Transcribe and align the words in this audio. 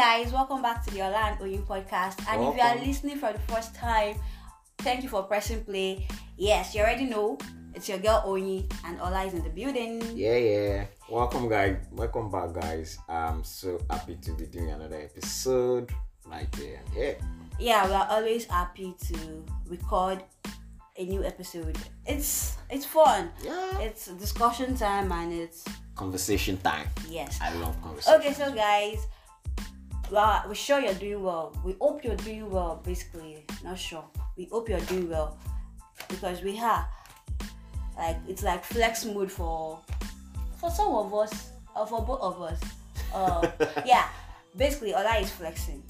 guys, 0.00 0.32
welcome 0.32 0.62
back 0.62 0.82
to 0.82 0.90
the 0.94 1.02
Ola 1.02 1.28
and 1.28 1.38
Oyin 1.40 1.62
podcast. 1.66 2.24
And 2.26 2.42
if 2.42 2.54
you 2.56 2.62
are 2.62 2.74
listening 2.76 3.18
for 3.18 3.34
the 3.34 3.38
first 3.52 3.74
time, 3.74 4.16
thank 4.78 5.02
you 5.02 5.10
for 5.10 5.24
pressing 5.24 5.62
play. 5.62 6.08
Yes, 6.38 6.74
you 6.74 6.80
already 6.80 7.04
know 7.04 7.36
it's 7.74 7.86
your 7.86 7.98
girl 7.98 8.24
Oyin 8.26 8.64
and 8.86 8.98
Ola 8.98 9.24
is 9.24 9.34
in 9.34 9.44
the 9.44 9.50
building. 9.50 10.00
Yeah, 10.16 10.38
yeah. 10.38 10.84
Welcome, 11.06 11.50
guys. 11.50 11.76
Welcome 11.92 12.30
back, 12.30 12.54
guys. 12.54 12.96
I'm 13.10 13.44
so 13.44 13.78
happy 13.90 14.16
to 14.22 14.32
be 14.32 14.46
doing 14.46 14.70
another 14.70 14.96
episode 14.96 15.92
right 16.24 16.50
there. 16.52 16.80
Yeah. 16.96 17.12
Yeah, 17.58 17.86
we 17.86 17.92
are 17.92 18.08
always 18.08 18.46
happy 18.46 18.94
to 19.08 19.44
record 19.66 20.24
a 20.96 21.04
new 21.04 21.22
episode. 21.24 21.76
It's 22.06 22.56
it's 22.70 22.86
fun. 22.86 23.32
Yeah. 23.44 23.80
It's 23.80 24.06
discussion 24.06 24.78
time 24.78 25.12
and 25.12 25.30
it's 25.30 25.62
Conversation 25.94 26.56
time. 26.56 26.88
yes. 27.10 27.38
I 27.42 27.52
love 27.56 27.76
conversation. 27.82 28.18
Okay, 28.18 28.32
so 28.32 28.50
guys, 28.54 29.06
well, 30.10 30.44
we're 30.46 30.54
sure 30.54 30.80
you're 30.80 30.94
doing 30.94 31.22
well. 31.22 31.56
We 31.64 31.74
hope 31.80 32.04
you're 32.04 32.16
doing 32.16 32.50
well. 32.50 32.80
Basically, 32.84 33.44
not 33.64 33.78
sure. 33.78 34.04
We 34.36 34.46
hope 34.46 34.68
you're 34.68 34.80
doing 34.80 35.08
well 35.10 35.38
because 36.08 36.42
we 36.42 36.56
have 36.56 36.86
like 37.96 38.16
it's 38.28 38.42
like 38.42 38.64
flex 38.64 39.04
mode 39.04 39.30
for 39.30 39.78
for 40.58 40.70
some 40.70 40.92
of 40.94 41.12
us 41.14 41.50
or 41.76 41.86
for 41.86 42.02
both 42.02 42.20
of 42.20 42.40
us. 42.42 42.60
Uh, 43.14 43.46
yeah, 43.86 44.08
basically, 44.56 44.94
Ola 44.94 45.16
is 45.18 45.30
flexing, 45.30 45.82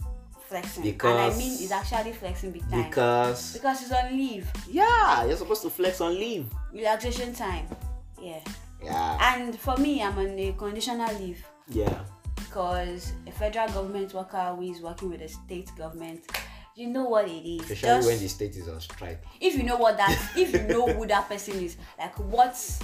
flexing, 0.49 0.83
Because 0.83 1.11
and 1.11 1.35
I 1.35 1.37
mean, 1.39 1.53
it's 1.61 1.71
actually 1.73 2.13
flexing 2.13 2.51
big 2.53 2.69
time 2.71 2.85
Because 2.89 3.53
because 3.53 3.81
he's 3.81 3.93
on 3.93 4.11
leave, 4.17 4.51
yeah, 4.69 5.25
you're 5.25 5.37
supposed 5.37 5.63
to 5.63 5.71
flex 5.71 6.01
on 6.01 6.15
leave. 6.15 6.47
relaxation 6.73 7.33
time. 7.35 7.67
Yeah, 8.21 8.41
Yeah. 8.83 9.35
and 9.35 9.59
for 9.59 9.77
me, 9.77 10.03
I'm 10.03 10.19
on 10.19 10.39
a 10.39 10.53
conditional 10.53 11.13
leave. 11.19 11.45
Yeah. 11.69 11.99
Because 12.51 13.13
a 13.29 13.31
federal 13.31 13.69
government 13.69 14.13
worker 14.13 14.53
who 14.57 14.63
is 14.63 14.81
working 14.81 15.11
with 15.11 15.21
a 15.21 15.29
state 15.29 15.71
government, 15.79 16.21
you 16.75 16.89
know 16.89 17.05
what 17.05 17.29
it 17.29 17.49
is. 17.49 17.61
Especially 17.63 17.89
Just 17.89 18.09
when 18.09 18.19
the 18.19 18.29
state 18.29 18.57
is 18.57 18.69
on 18.69 18.81
strike. 18.81 19.23
if 19.41 19.57
you 19.57 19.63
know 19.63 19.77
what 19.77 19.97
that, 19.99 20.33
if 20.37 20.53
you 20.53 20.63
know 20.63 20.89
who 20.89 21.07
that 21.07 21.29
person 21.29 21.55
is, 21.63 21.77
like 21.97 22.19
what's, 22.19 22.81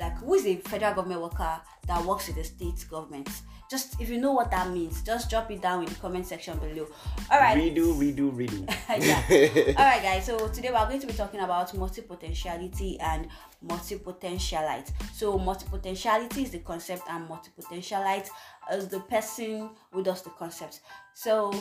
like 0.00 0.16
who 0.16 0.32
is 0.34 0.46
a 0.46 0.56
federal 0.56 0.94
government 0.94 1.20
worker 1.20 1.60
that 1.86 2.02
works 2.04 2.28
with 2.28 2.36
the 2.36 2.44
state 2.44 2.86
government. 2.88 3.28
Just 3.70 4.00
if 4.00 4.08
you 4.10 4.18
know 4.18 4.32
what 4.32 4.50
that 4.50 4.70
means, 4.70 5.02
just 5.02 5.30
drop 5.30 5.50
it 5.50 5.62
down 5.62 5.84
in 5.84 5.88
the 5.88 5.94
comment 5.96 6.26
section 6.26 6.58
below. 6.58 6.86
All 7.30 7.40
right. 7.40 7.56
Redo, 7.56 7.94
redo, 7.94 8.30
redo. 8.30 8.68
yeah. 9.04 9.74
All 9.78 9.84
right, 9.84 10.02
guys. 10.02 10.26
So 10.26 10.48
today 10.48 10.68
we 10.70 10.76
are 10.76 10.86
going 10.86 11.00
to 11.00 11.06
be 11.06 11.12
talking 11.12 11.40
about 11.40 11.70
multipotentiality 11.74 12.96
and 13.00 13.28
multipotentialite. 13.66 14.92
So 15.12 15.38
multipotentiality 15.38 16.42
is 16.44 16.50
the 16.50 16.58
concept, 16.58 17.02
and 17.08 17.28
multipotentialite 17.28 18.28
is 18.72 18.88
the 18.88 19.00
person 19.00 19.70
who 19.92 20.02
does 20.02 20.22
the 20.22 20.30
concept. 20.30 20.80
So, 21.14 21.54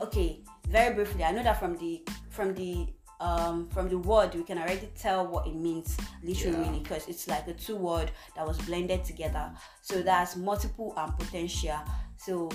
okay, 0.00 0.42
very 0.68 0.94
briefly, 0.94 1.24
I 1.24 1.32
know 1.32 1.42
that 1.42 1.58
from 1.58 1.76
the 1.76 2.02
from 2.30 2.54
the 2.54 2.86
um 3.20 3.68
from 3.70 3.88
the 3.88 3.98
word 3.98 4.32
we 4.34 4.44
can 4.44 4.58
already 4.58 4.88
tell 4.94 5.26
what 5.26 5.46
it 5.46 5.54
means 5.54 5.96
literally 6.22 6.64
Yeah. 6.64 6.78
because 6.78 7.08
it's 7.08 7.26
like 7.26 7.46
a 7.48 7.52
two 7.52 7.76
word 7.76 8.10
that 8.36 8.46
was 8.46 8.58
blended 8.58 9.04
together. 9.04 9.50
So 9.82 10.02
that's 10.02 10.36
multiple 10.36 10.94
and 10.96 11.16
potential. 11.18 11.78
So 12.16 12.50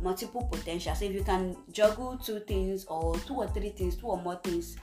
multiple 0.00 0.48
potential. 0.50 0.94
So 0.94 1.04
if 1.04 1.12
you 1.14 1.24
can 1.24 1.56
juggle 1.72 2.16
two 2.16 2.40
things 2.40 2.84
or 2.86 3.16
two 3.18 3.34
or 3.34 3.48
three 3.48 3.70
things, 3.70 3.96
two 3.96 4.06
or 4.06 4.20
more 4.22 4.36
things 4.36 4.76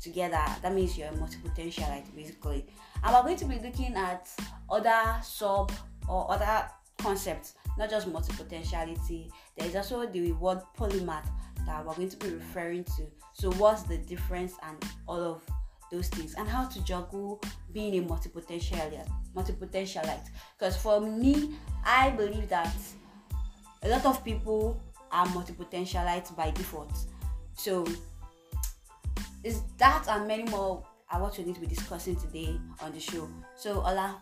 together, 0.00 0.40
that 0.62 0.72
means 0.72 0.96
you're 0.96 1.08
a 1.08 1.12
multipotentialite 1.12 2.14
basically. 2.14 2.66
And 3.04 3.14
we're 3.14 3.22
going 3.22 3.36
to 3.36 3.44
be 3.46 3.58
looking 3.58 3.94
at 3.94 4.28
other 4.70 5.20
sub 5.22 5.72
or 6.08 6.30
other 6.30 6.68
concepts, 6.98 7.54
not 7.78 7.90
just 7.90 8.06
multi-potentiality 8.06 9.30
There 9.56 9.66
is 9.66 9.76
also 9.76 10.06
the 10.06 10.32
word 10.32 10.60
polymath 10.78 11.26
that 11.66 11.84
we're 11.84 11.94
going 11.94 12.08
to 12.08 12.16
be 12.16 12.30
referring 12.30 12.84
to. 12.84 13.06
So 13.34 13.50
what's 13.52 13.82
the 13.82 13.98
difference 13.98 14.54
and 14.62 14.76
all 15.06 15.22
of 15.22 15.42
those 15.90 16.08
things 16.08 16.34
and 16.34 16.48
how 16.48 16.64
to 16.64 16.82
juggle 16.84 17.40
being 17.72 18.02
a 18.02 18.08
multipotentialite 18.08 19.06
multipotentialite 19.36 20.26
because 20.58 20.74
for 20.74 21.02
me 21.02 21.54
i 21.84 22.08
believe 22.08 22.48
that 22.48 22.74
a 23.82 23.88
lot 23.88 24.06
of 24.06 24.24
people 24.24 24.80
are 25.12 25.26
multipotentialites 25.26 26.34
by 26.34 26.50
default. 26.50 26.92
So 27.54 27.86
is 29.44 29.62
that 29.78 30.06
and 30.08 30.26
many 30.26 30.44
more 30.44 30.82
are 31.10 31.20
what 31.20 31.36
we 31.36 31.44
need 31.44 31.54
to 31.56 31.60
be 31.60 31.66
discussing 31.66 32.16
today 32.16 32.58
on 32.80 32.92
the 32.92 33.00
show. 33.00 33.28
So 33.56 33.80
Ola, 33.80 34.16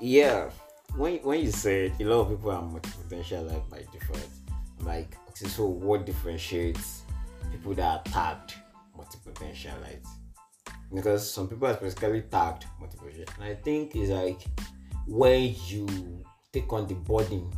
Yeah, 0.00 0.50
when 0.96 1.18
when 1.18 1.40
you 1.40 1.50
said 1.50 1.92
a 1.98 2.04
lot 2.04 2.20
of 2.22 2.28
people 2.28 2.50
are 2.52 2.62
multipotential 2.62 3.50
like 3.50 3.68
by 3.68 3.78
default, 3.92 4.28
like 4.86 5.16
okay, 5.28 5.48
so 5.48 5.66
what 5.66 6.06
differentiates 6.06 7.02
people 7.50 7.74
that 7.74 7.84
are 7.84 8.02
tagged 8.04 8.54
multipotentialites? 8.96 10.08
Because 10.94 11.30
some 11.30 11.48
people 11.48 11.68
are 11.68 11.74
specifically 11.74 12.22
tagged 12.22 12.66
multipotential, 12.80 13.28
and 13.36 13.44
I 13.44 13.54
think 13.54 13.94
it's 13.94 14.10
like 14.10 14.42
when 15.06 15.54
you 15.66 16.24
take 16.52 16.72
on 16.72 16.86
the 16.86 16.94
burden, 16.94 17.50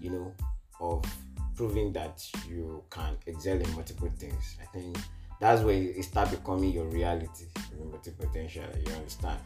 you 0.00 0.10
know, 0.10 0.34
of 0.80 1.04
proving 1.54 1.92
that 1.92 2.22
you 2.48 2.82
can 2.90 3.16
excel 3.26 3.56
in 3.56 3.70
multiple 3.72 4.10
things. 4.18 4.56
I 4.60 4.66
think 4.66 4.98
that's 5.40 5.62
where 5.62 5.74
it 5.74 6.04
start 6.04 6.30
becoming 6.30 6.72
your 6.72 6.86
reality, 6.86 7.46
your 7.76 7.86
multipotential. 7.86 8.86
You 8.86 8.94
understand? 8.94 9.38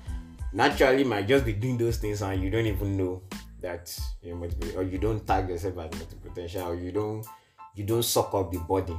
naturally 0.55 1.01
you 1.01 1.05
might 1.05 1.27
just 1.27 1.45
be 1.45 1.53
doing 1.53 1.77
those 1.77 1.99
things 1.99 2.23
and 2.23 2.43
you 2.43 2.49
don't 2.49 2.67
even 2.67 2.97
know 2.97 3.21
that 3.65 3.99
you're 4.21 4.37
multiple 4.37 4.79
or 4.79 4.83
you 4.83 4.99
don't 4.99 5.27
tag 5.27 5.49
yourself 5.49 5.79
as 5.79 5.91
multipotential 5.99 6.67
or 6.67 6.75
you 6.75 6.93
don't 6.93 7.27
you 7.75 7.83
don't 7.83 8.03
suck 8.05 8.33
up 8.35 8.53
the 8.53 8.59
body 8.59 8.97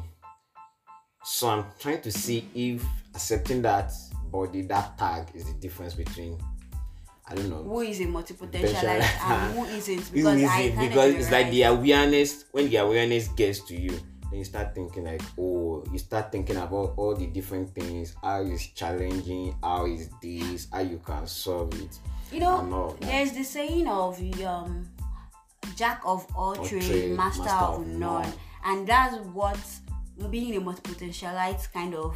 so 1.24 1.50
i'm 1.50 1.66
trying 1.80 2.02
to 2.02 2.12
see 2.12 2.50
if 2.56 2.84
accepting 3.14 3.62
that 3.62 3.92
body 4.32 4.64
that 4.64 4.98
tag 4.98 5.28
is 5.36 5.46
the 5.46 5.54
difference 5.60 5.94
between 5.94 6.38
i 7.28 7.36
don't 7.36 7.48
know 7.48 7.62
who 7.62 7.82
is 7.82 8.00
a 8.02 8.06
multipotentialite 8.06 9.02
Potentialite. 9.02 9.22
and 9.30 9.54
who 9.58 9.66
isn't? 9.66 10.12
Because 10.12 10.42
is 10.42 10.50
I 10.50 10.62
it? 10.62 10.70
kinda 10.72 10.88
because 10.88 11.14
it's 11.14 11.32
like 11.32 11.52
generalize. 11.52 11.52
the 11.52 11.64
awareness 11.64 12.46
when 12.52 12.70
the 12.70 12.78
awareness 12.78 13.28
gets 13.30 13.60
to 13.66 13.80
you 13.80 13.92
then 14.32 14.40
you 14.40 14.44
start 14.46 14.74
thinking 14.74 15.06
like 15.06 15.22
oh 15.38 15.84
you 15.92 16.00
start 16.00 16.32
thinking 16.32 16.58
about 16.58 16.96
all 16.98 17.16
the 17.16 17.28
different 17.28 17.70
things 17.76 18.16
how 18.24 18.42
is 18.42 18.66
challenging 18.70 19.56
how 19.62 19.86
is 19.86 20.10
this 20.24 20.68
how 20.72 20.80
you 20.82 21.00
can 21.06 21.28
solve 21.28 21.72
it 21.80 22.00
you 22.32 22.40
know 22.40 22.60
and 22.60 22.74
all 22.74 22.92
of 22.92 23.00
that. 23.00 23.08
there's 23.10 23.32
the 23.34 23.44
saying 23.44 23.88
of 23.88 24.20
um 24.44 24.88
jack 25.76 26.02
of 26.06 26.26
all 26.36 26.58
All 26.58 26.66
trades, 26.68 26.88
trade, 26.88 27.12
master, 27.18 27.44
master 27.44 27.66
of 27.66 27.82
of 27.82 27.88
none. 27.88 28.00
none. 28.24 28.34
And 28.66 28.88
that's 28.88 29.18
what 29.28 29.58
being 30.32 30.56
a 30.56 30.62
multipotentialite 30.62 31.72
kind 31.74 31.94
of 31.96 32.16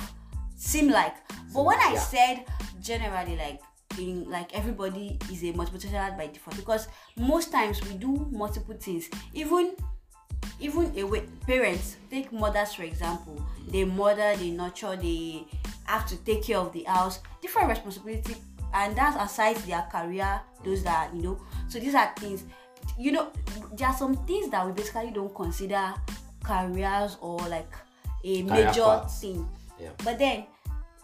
seem 0.55 0.89
like. 0.89 1.15
But 1.53 1.63
when 1.65 1.77
I 1.79 1.93
Yeah. 1.93 1.99
said 1.99 2.45
generally 2.81 3.35
like 3.35 3.61
in 3.99 4.29
like 4.29 4.53
everybody 4.57 5.17
is 5.31 5.43
a 5.43 5.51
multipotentialite 5.53 6.17
by 6.17 6.27
default 6.27 6.55
because 6.55 6.87
most 7.17 7.51
times 7.51 7.81
we 7.83 7.95
do 7.95 8.27
multiple 8.31 8.75
things. 8.79 9.09
Even 9.33 9.75
even 10.59 10.91
a 10.97 11.03
way 11.03 11.23
parents 11.45 11.97
take 12.09 12.31
mothers 12.31 12.73
for 12.73 12.83
example 12.83 13.41
they 13.69 13.83
mother 13.83 14.35
they 14.37 14.51
nurture 14.51 14.95
they 14.95 15.45
have 15.85 16.05
to 16.05 16.15
take 16.17 16.43
care 16.43 16.57
of 16.57 16.71
the 16.73 16.83
house 16.83 17.19
different 17.41 17.69
responsibility 17.69 18.35
and 18.73 18.95
that's 18.95 19.15
aside 19.21 19.55
their 19.57 19.81
career 19.91 20.39
those 20.63 20.83
that 20.83 21.13
you 21.15 21.21
know 21.21 21.41
so 21.67 21.79
these 21.79 21.95
are 21.95 22.11
things 22.17 22.43
you 22.97 23.11
know 23.11 23.31
there 23.73 23.87
are 23.87 23.95
some 23.95 24.15
things 24.25 24.49
that 24.49 24.65
we 24.65 24.71
basically 24.71 25.11
don't 25.11 25.33
consider 25.35 25.93
careers 26.43 27.17
or 27.21 27.37
like 27.47 27.71
a 28.23 28.43
Career 28.43 28.65
major 28.65 28.83
paths. 28.83 29.21
thing 29.21 29.47
Yeah. 29.79 29.89
but 30.03 30.19
then 30.19 30.45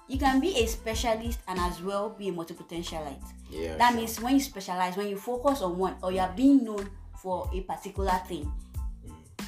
you 0.07 0.19
can 0.19 0.39
be 0.39 0.55
a 0.59 0.67
specialist 0.67 1.39
and 1.47 1.59
as 1.59 1.81
well 1.81 2.09
be 2.09 2.29
a 2.29 2.31
multipotentialite 2.31 3.23
Yeah, 3.49 3.75
that 3.77 3.89
sure. 3.91 3.97
means 3.99 4.21
when 4.21 4.33
you 4.35 4.39
specialize 4.41 4.97
when 4.97 5.07
you 5.07 5.17
focus 5.17 5.61
on 5.61 5.77
one 5.77 5.95
or 6.03 6.11
you 6.11 6.19
are 6.19 6.33
being 6.35 6.63
known 6.63 6.89
for 7.21 7.49
a 7.53 7.61
particular 7.61 8.19
thing 8.27 8.51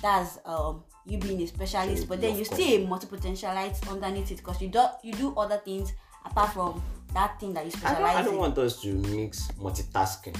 that's 0.02 0.40
um 0.46 0.84
you 1.06 1.18
being 1.18 1.42
a 1.42 1.48
specialist 1.48 2.00
Sure, 2.04 2.08
but 2.08 2.22
then 2.22 2.38
you 2.38 2.46
course. 2.46 2.60
still 2.60 2.84
a 2.84 2.88
multi-potentialite 2.88 3.90
underneath 3.90 4.32
it 4.32 4.38
because 4.38 4.62
you 4.62 4.68
do 4.70 4.84
you 5.04 5.14
do 5.14 5.34
other 5.36 5.58
things 5.58 5.94
apart 6.26 6.54
from 6.54 6.82
that 7.18 7.40
thing 7.40 7.54
that 7.54 7.66
you 7.66 7.72
I 7.84 7.94
don't, 7.94 8.04
I 8.04 8.22
don't 8.22 8.34
in 8.36 8.40
want 8.40 8.58
us 8.60 8.82
to 8.84 8.94
mix 8.94 9.48
multitasking 9.60 10.38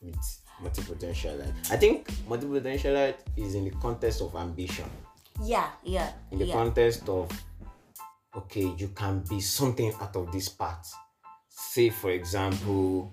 with 0.00 0.16
multipotentialite. 0.62 1.54
I 1.70 1.76
think 1.76 2.08
multipotentialite 2.28 3.16
is 3.36 3.54
in 3.54 3.64
the 3.64 3.72
context 3.82 4.22
of 4.22 4.34
ambition, 4.36 4.88
yeah 5.42 5.68
yeah 5.82 6.10
in 6.30 6.38
the 6.38 6.46
yeah 6.46 6.54
context 6.54 7.08
of 7.08 7.28
okay, 8.36 8.72
you 8.78 8.88
can 8.88 9.24
be 9.28 9.40
something 9.40 9.92
out 10.00 10.14
of 10.14 10.30
this 10.32 10.48
part. 10.48 10.86
Say, 11.48 11.90
for 11.90 12.10
example, 12.10 13.12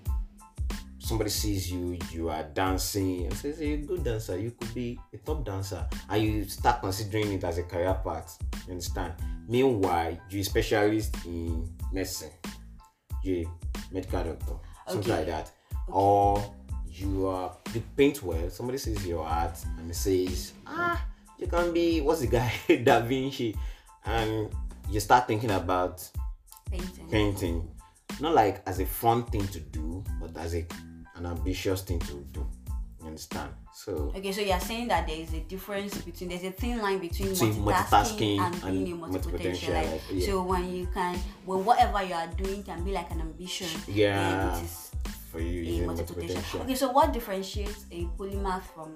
somebody 0.98 1.30
sees 1.30 1.70
you, 1.70 1.98
you 2.12 2.28
are 2.28 2.44
dancing, 2.44 3.24
and 3.24 3.34
says, 3.34 3.60
You're 3.60 3.78
a 3.78 3.82
good 3.82 4.04
dancer, 4.04 4.38
you 4.38 4.52
could 4.52 4.72
be 4.74 4.98
a 5.12 5.18
top 5.18 5.44
dancer, 5.44 5.86
and 6.08 6.22
you 6.22 6.44
start 6.44 6.80
considering 6.80 7.32
it 7.32 7.44
as 7.44 7.58
a 7.58 7.62
career 7.64 7.98
path. 8.04 8.38
You 8.66 8.72
understand? 8.72 9.14
Meanwhile, 9.48 10.18
you're 10.30 10.42
a 10.42 10.44
specialist 10.44 11.16
in 11.24 11.68
medicine, 11.92 12.30
you're 13.22 13.46
a 13.46 13.94
medical 13.94 14.22
doctor, 14.24 14.54
something 14.86 15.12
Okay. 15.12 15.18
like 15.18 15.26
that. 15.26 15.50
Or 15.88 16.54
you 16.90 17.26
are 17.28 17.56
you 17.74 17.82
paint 17.96 18.22
well. 18.22 18.50
Somebody 18.50 18.78
sees 18.78 19.06
your 19.06 19.24
art 19.26 19.58
and 19.78 19.94
says, 19.94 20.52
ah, 20.66 21.04
you 21.38 21.46
can 21.46 21.72
be 21.72 22.00
what's 22.00 22.20
the 22.20 22.26
guy 22.26 22.52
Da 22.84 23.00
Vinci, 23.00 23.56
and 24.04 24.48
you 24.90 25.00
start 25.00 25.26
thinking 25.26 25.50
about 25.50 26.06
Painting. 26.70 27.08
painting, 27.10 27.70
not 28.20 28.34
like 28.34 28.62
as 28.66 28.80
a 28.80 28.86
fun 28.86 29.24
thing 29.24 29.46
to 29.48 29.60
do, 29.60 30.04
but 30.20 30.36
as 30.36 30.54
a 30.54 30.66
an 31.16 31.26
ambitious 31.26 31.82
thing 31.82 31.98
to 32.00 32.14
do. 32.32 32.46
Understand? 33.18 33.50
So 33.74 34.12
Okay, 34.14 34.30
so 34.30 34.40
you're 34.42 34.60
saying 34.60 34.86
that 34.88 35.06
there 35.08 35.16
is 35.18 35.32
a 35.34 35.40
difference 35.40 35.98
between 36.02 36.30
there's 36.30 36.44
a 36.44 36.52
thin 36.52 36.78
line 36.78 36.98
between 36.98 37.30
Between 37.30 37.52
multitasking, 37.54 38.38
multitasking 38.38 38.62
and 38.62 38.84
being 38.84 38.92
a 38.92 38.96
multi-potential. 38.96 39.74
Like, 39.74 40.02
yeah. 40.12 40.26
So 40.26 40.42
when 40.44 40.72
you 40.72 40.86
can, 40.94 41.18
when 41.44 41.64
whatever 41.64 42.02
you 42.04 42.14
are 42.14 42.28
doing 42.28 42.62
can 42.62 42.84
be 42.84 42.92
like 42.92 43.10
an 43.10 43.20
ambition, 43.20 43.66
Yeah. 43.88 44.56
it 44.56 44.62
is 44.64 44.90
for 45.32 45.40
you, 45.40 45.82
a 45.82 45.86
multi-potential. 45.86 46.60
Okay, 46.62 46.76
so 46.76 46.92
what 46.92 47.12
differentiates 47.12 47.86
a 47.90 48.04
polymath 48.16 48.62
from 48.74 48.94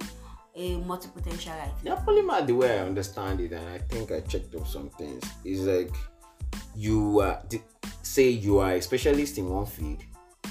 a 0.54 0.76
multi-potentialite? 0.76 1.72
Yeah, 1.82 1.96
polymath, 2.06 2.46
the 2.46 2.54
way 2.54 2.78
I 2.78 2.86
understand 2.86 3.40
it, 3.40 3.50
and 3.52 3.66
I 3.68 3.78
think 3.78 4.12
I 4.12 4.20
checked 4.20 4.54
up 4.54 4.68
some 4.68 4.88
things, 4.90 5.24
is 5.44 5.62
like 5.66 5.92
you 6.76 7.20
uh, 7.20 7.42
say 8.02 8.28
you 8.30 8.58
are 8.58 8.72
a 8.74 8.82
specialist 8.82 9.38
in 9.38 9.50
one 9.50 9.66
field, 9.66 9.98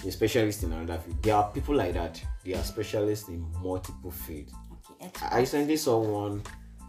a 0.06 0.12
specialist 0.12 0.64
in 0.64 0.72
another 0.74 1.00
field. 1.00 1.22
There 1.22 1.36
are 1.36 1.50
people 1.52 1.76
like 1.76 1.94
that. 1.94 2.22
They 2.44 2.54
are 2.54 2.64
specialists 2.64 3.28
in 3.30 3.46
multiple 3.62 4.12
fields. 4.12 4.54
Okay, 5.02 5.26
I 5.32 5.40
recently 5.40 5.78
saw 5.78 6.00
one 6.00 6.42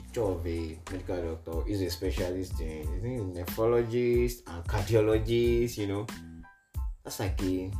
picture 0.02 0.22
of 0.22 0.46
a 0.46 0.78
medical 0.90 1.36
doctor. 1.44 1.68
He's 1.68 1.80
a 1.82 1.90
specialist 1.90 2.60
in, 2.60 2.82
I 2.82 3.00
think, 3.00 3.34
nephrologist 3.36 4.40
and 4.46 4.64
cardiologist. 4.64 5.78
You 5.78 5.86
know, 5.86 6.06
that's 7.04 7.20
like 7.20 7.40
a 7.42 7.70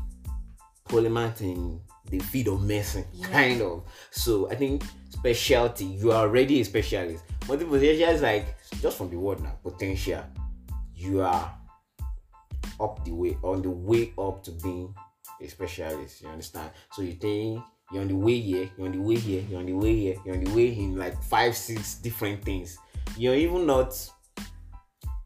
polymath 0.88 1.40
in 1.40 1.80
the 2.10 2.18
field 2.18 2.48
of 2.56 2.62
medicine, 2.66 3.04
Yeah. 3.12 3.28
kind 3.28 3.62
of. 3.62 3.84
So 4.10 4.50
I 4.50 4.54
think 4.56 4.84
specialty. 5.10 5.84
You 5.86 6.12
are 6.12 6.26
already 6.26 6.60
a 6.60 6.64
specialist. 6.64 7.24
Multiple 7.48 7.78
potential 7.78 8.08
is 8.10 8.22
like 8.22 8.54
just 8.80 8.98
from 8.98 9.10
the 9.10 9.18
word 9.18 9.40
now. 9.40 9.56
Potential. 9.62 10.22
You 10.94 11.22
are 11.22 11.54
up 12.80 13.04
the 13.04 13.12
way 13.12 13.36
on 13.42 13.62
the 13.62 13.70
way 13.70 14.12
up 14.18 14.42
to 14.44 14.50
being 14.52 14.94
a 15.42 15.48
specialist. 15.48 16.22
You 16.22 16.28
understand? 16.28 16.70
So 16.92 17.02
you 17.02 17.12
think 17.12 17.62
you're 17.92 18.02
on 18.02 18.08
the 18.08 18.16
way 18.16 18.38
here, 18.40 18.70
you're 18.76 18.86
on 18.86 18.92
the 18.92 18.98
way 18.98 19.16
here, 19.16 19.44
you're 19.48 19.60
on 19.60 19.66
the 19.66 19.72
way 19.72 19.96
here, 19.96 20.16
you're 20.24 20.34
on 20.34 20.44
the 20.44 20.54
way 20.54 20.68
in 20.68 20.96
like 20.96 21.22
five, 21.22 21.56
six 21.56 21.96
different 21.96 22.44
things. 22.44 22.78
You're 23.16 23.34
even 23.34 23.66
not 23.66 23.92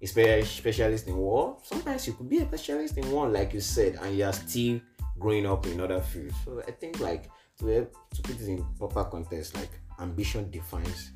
a 0.03 0.07
spe- 0.07 0.45
specialist 0.45 1.07
in 1.07 1.17
one. 1.17 1.55
Sometimes 1.63 2.07
you 2.07 2.15
could 2.15 2.29
be 2.29 2.39
a 2.39 2.47
specialist 2.47 2.99
in 2.99 3.11
one, 3.11 3.33
like 3.33 3.55
you 3.55 3.61
said, 3.61 3.99
and 4.03 4.17
you're 4.17 4.33
still 4.33 4.81
growing 5.19 5.47
up 5.47 5.67
in 5.67 5.81
other 5.81 6.01
fields. 6.01 6.35
So 6.45 6.63
I 6.67 6.73
think 6.73 7.01
like 7.01 7.31
to 7.59 7.67
help 7.67 7.97
to 8.15 8.23
put 8.23 8.41
it 8.41 8.49
in 8.49 8.65
proper 8.79 9.05
context, 9.05 9.55
like 9.55 9.71
ambition 10.01 10.51
defines 10.51 11.13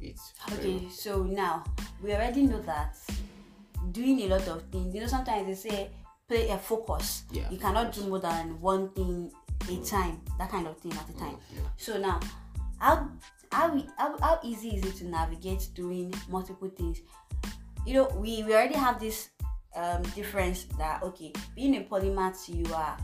it. 0.00 0.18
Okay, 0.52 0.88
so 0.90 1.22
now 1.22 1.64
we 2.02 2.12
already 2.12 2.42
know 2.42 2.60
that 2.62 2.96
doing 3.92 4.20
a 4.20 4.26
lot 4.26 4.46
of 4.48 4.62
things, 4.64 4.94
you 4.94 5.00
know, 5.00 5.06
sometimes 5.06 5.46
they 5.46 5.70
say 5.70 5.90
play 6.28 6.50
a 6.50 6.58
focus. 6.58 7.22
Yeah, 7.32 7.50
You 7.50 7.58
cannot 7.58 7.92
do 7.92 8.06
more 8.06 8.20
than 8.20 8.60
one 8.60 8.90
thing 8.90 9.32
a 9.68 9.84
time, 9.84 10.20
that 10.38 10.50
kind 10.50 10.66
of 10.66 10.78
thing 10.78 10.92
at 10.92 11.08
a 11.08 11.18
time. 11.18 11.36
Yeah. 11.54 11.60
So 11.76 11.98
now, 11.98 12.20
how 12.78 13.08
how, 13.50 13.82
how 13.96 14.18
how 14.18 14.40
easy 14.42 14.76
is 14.76 14.84
it 14.84 14.96
to 14.96 15.06
navigate 15.06 15.68
doing 15.74 16.14
multiple 16.28 16.68
things? 16.68 17.00
You 17.86 17.94
know, 17.94 18.08
we, 18.16 18.42
we 18.42 18.52
already 18.54 18.74
have 18.74 19.00
this 19.00 19.30
um, 19.74 20.02
difference 20.14 20.64
that 20.78 21.02
okay, 21.02 21.32
being 21.56 21.76
a 21.76 21.80
polymath, 21.80 22.48
you 22.48 22.72
are 22.74 22.96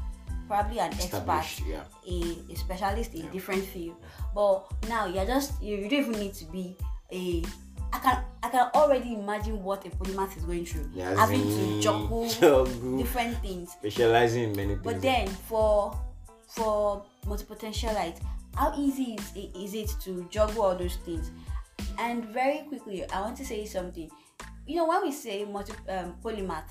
probably 0.47 0.79
an 0.79 0.93
expert 0.93 1.61
yeah. 1.67 1.85
a, 2.07 2.53
a 2.53 2.57
specialist 2.57 3.15
in 3.15 3.29
different 3.31 3.65
field 3.65 3.97
but 4.35 4.67
now 4.89 5.07
you're 5.07 5.25
just 5.25 5.61
you, 5.63 5.77
you 5.77 5.89
don't 5.89 6.01
even 6.01 6.13
need 6.13 6.35
to 6.35 6.45
be 6.47 6.77
a 7.13 7.43
I 7.95 7.99
can 8.01 8.25
I 8.43 8.49
can 8.49 8.71
already 8.75 9.15
imagine 9.15 9.63
what 9.63 9.87
a 9.87 9.91
polymath 9.91 10.37
is 10.37 10.43
going 10.43 10.67
through. 10.67 10.91
As 11.01 11.17
having 11.17 11.41
in 11.41 11.47
to 11.47 11.81
juggle 11.81 12.29
juggle, 12.41 12.99
different 12.99 13.39
things. 13.39 13.71
specializing 13.71 14.51
in 14.51 14.57
many 14.57 14.75
things. 14.75 14.83
but 14.83 15.01
then 15.01 15.29
for 15.29 15.97
for 16.49 17.05
multipotentialite 17.25 18.19
how 18.57 18.75
easy 18.77 19.15
is 19.15 19.33
it, 19.37 19.57
is 19.57 19.75
it 19.75 19.95
to 20.03 20.27
juggle 20.29 20.63
all 20.63 20.75
those 20.77 20.97
things? 21.07 21.31
And 21.99 22.25
very 22.27 22.67
quickly 22.67 23.09
I 23.11 23.21
want 23.21 23.37
to 23.37 23.47
say 23.47 23.65
something. 23.65 24.11
You 24.67 24.77
know 24.77 24.89
when 24.89 25.03
we 25.03 25.13
say 25.13 25.45
multi 25.45 25.73
um, 25.89 26.17
polymath 26.21 26.67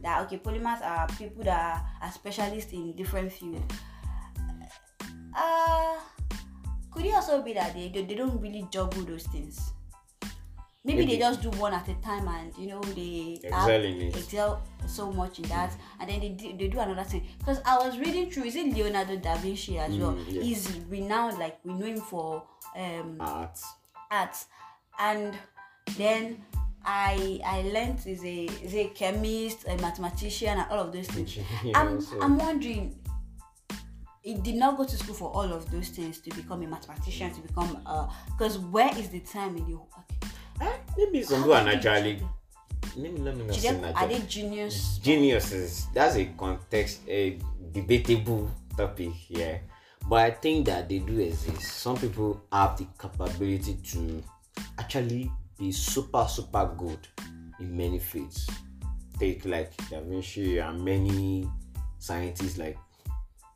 that 0.00 0.24
okay 0.24 0.38
polymaths 0.38 0.80
are 0.80 1.06
people 1.18 1.44
that 1.44 1.60
are, 1.60 2.08
are 2.08 2.12
specialists 2.12 2.72
in 2.72 2.96
different 2.96 3.30
fields 3.30 3.74
uh 5.36 5.96
could 6.90 7.06
it 7.06 7.14
also 7.14 7.40
be 7.42 7.54
that 7.54 7.72
they, 7.74 7.88
they, 7.88 8.04
they 8.04 8.14
don't 8.14 8.38
really 8.40 8.66
juggle 8.70 9.02
those 9.04 9.26
things 9.28 9.72
maybe, 10.84 10.98
Maybe. 11.00 11.12
they 11.12 11.18
just 11.18 11.42
do 11.42 11.50
one 11.50 11.72
at 11.74 11.88
a 11.88 11.94
time 11.94 12.26
and 12.28 12.52
you 12.58 12.66
know 12.68 12.80
they 12.80 13.38
Excel 13.42 13.70
in 13.70 14.00
it. 14.02 14.16
excel 14.16 14.62
so 14.86 15.12
much 15.12 15.38
in 15.38 15.44
that 15.48 15.72
and 16.00 16.10
then 16.10 16.20
they 16.20 16.30
do, 16.30 16.56
they 16.56 16.68
do 16.68 16.80
another 16.80 17.04
thing 17.04 17.24
because 17.38 17.60
i 17.64 17.76
was 17.78 17.98
reading 17.98 18.30
through 18.30 18.44
is 18.44 18.56
it 18.56 18.74
leonardo 18.74 19.16
da 19.16 19.36
vinci 19.36 19.78
as 19.78 19.96
well 19.96 20.12
Mm, 20.12 20.24
yeah. 20.28 20.42
he's 20.42 20.80
renowned 20.88 21.38
like 21.38 21.58
we 21.64 21.72
know 21.74 21.86
him 21.86 22.00
for 22.00 22.42
um 22.76 23.16
art. 23.20 23.58
art 24.10 24.36
and 24.98 25.34
then 25.96 26.42
i 26.84 27.40
i 27.46 27.62
learned 27.62 27.98
is 28.06 28.24
a 28.24 28.44
is 28.64 28.74
a 28.74 28.88
chemist 28.88 29.64
a 29.68 29.76
mathematician 29.76 30.48
and 30.58 30.66
all 30.70 30.80
of 30.80 30.92
those 30.92 31.06
things 31.06 31.38
Engineer 31.38 31.72
i'm 31.76 32.04
i'm 32.20 32.38
wondering 32.38 32.98
he 34.22 34.34
did 34.34 34.54
not 34.56 34.76
go 34.76 34.84
to 34.84 34.96
school 34.96 35.14
for 35.14 35.30
all 35.30 35.52
of 35.52 35.68
those 35.70 35.88
things 35.90 36.18
to 36.20 36.30
become 36.34 36.62
a 36.62 36.66
mathematician 36.66 37.32
to 37.32 37.40
become 37.40 37.80
uh 37.86 38.06
because 38.36 38.58
where 38.58 38.90
is 38.98 39.08
the 39.10 39.20
time 39.20 39.56
in 39.56 39.64
the 39.66 39.74
okay. 39.76 40.21
Maybe 40.96 41.22
some 41.22 41.40
people 41.42 41.54
are 41.54 41.64
naturally. 41.64 42.22
Let 42.96 43.12
me 43.12 43.20
let 43.20 43.36
me 43.36 43.44
not 43.44 43.56
say 43.56 43.72
they, 43.72 43.92
are 43.92 44.06
they 44.06 44.20
genius? 44.20 44.98
Geniuses. 44.98 45.86
That's 45.94 46.16
a 46.16 46.26
context 46.36 47.00
a 47.08 47.38
debatable 47.72 48.50
topic 48.76 49.12
here. 49.12 49.60
But 50.08 50.16
i 50.20 50.30
think 50.30 50.66
that 50.66 50.88
they 50.88 50.98
do 50.98 51.18
exist. 51.20 51.62
Some 51.62 51.96
people 51.96 52.42
have 52.52 52.76
the 52.76 52.86
capability 53.00 53.78
to 53.94 54.22
actually 54.78 55.30
be 55.58 55.72
super 55.72 56.26
super 56.28 56.66
good 56.76 56.98
in 57.60 57.76
many 57.76 57.98
fields. 57.98 58.48
Take 59.18 59.44
like 59.46 59.72
da 59.88 60.00
vinci 60.00 60.58
and 60.58 60.84
many 60.84 61.48
scientists 61.98 62.58
like 62.58 62.76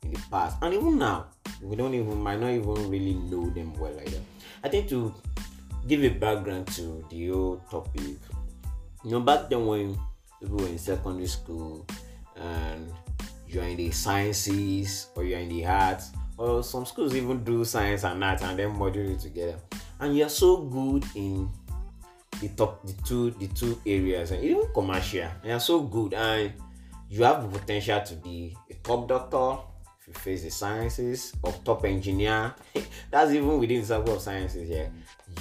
in 0.03 0.13
the 0.13 0.21
past. 0.31 0.57
And 0.61 0.73
even 0.73 0.97
now 0.97 1.27
we 1.61 1.75
don't 1.75 1.93
even 1.93 2.21
might 2.21 2.39
not 2.39 2.49
even 2.51 2.89
really 2.89 3.13
know 3.13 3.49
them 3.49 3.73
well 3.75 3.91
like 3.93 4.09
that 4.09 4.21
i 4.63 4.69
think 4.69 4.87
to 4.89 5.13
give 5.87 6.03
a 6.03 6.09
background 6.09 6.67
to 6.67 7.05
the 7.09 7.29
whole 7.29 7.57
topic. 7.71 8.17
You 9.03 9.11
know 9.11 9.21
back 9.21 9.49
then 9.49 9.65
when 9.65 9.97
people 10.39 10.57
were 10.57 10.67
in 10.67 10.77
secondary 10.77 11.27
school 11.27 11.85
and 12.35 12.91
you're 13.47 13.63
in 13.63 13.77
the 13.77 13.91
sciences 13.91 15.07
or 15.15 15.23
you're 15.23 15.39
in 15.39 15.49
the 15.49 15.65
arts 15.65 16.11
or 16.37 16.63
some 16.63 16.85
schools 16.85 17.15
even 17.15 17.43
do 17.43 17.63
science 17.63 18.03
and 18.03 18.23
art 18.23 18.41
and 18.41 18.59
then 18.59 18.75
module 18.75 19.13
it 19.13 19.19
together. 19.19 19.57
And 19.99 20.15
you're 20.15 20.29
so 20.29 20.57
good 20.57 21.05
in 21.15 21.49
the 22.41 22.49
top 22.49 22.85
the 22.85 22.93
two 23.03 23.31
the 23.31 23.47
two 23.47 23.81
areas 23.85 24.31
and 24.31 24.43
even 24.43 24.71
commercial. 24.73 25.29
You're 25.43 25.59
so 25.59 25.81
good 25.81 26.13
and 26.13 26.53
you 27.09 27.23
have 27.23 27.41
the 27.41 27.59
potential 27.59 28.01
to 28.01 28.15
be 28.15 28.55
a 28.69 28.73
top 28.75 29.07
doctor 29.07 29.57
you 30.07 30.13
face 30.13 30.43
the 30.43 30.49
sciences 30.49 31.33
of 31.43 31.63
top 31.63 31.85
engineer. 31.85 32.55
That's 33.11 33.31
even 33.31 33.59
within 33.59 33.81
the 33.81 33.87
circle 33.87 34.15
of 34.15 34.21
sciences 34.21 34.69
yeah. 34.69 34.87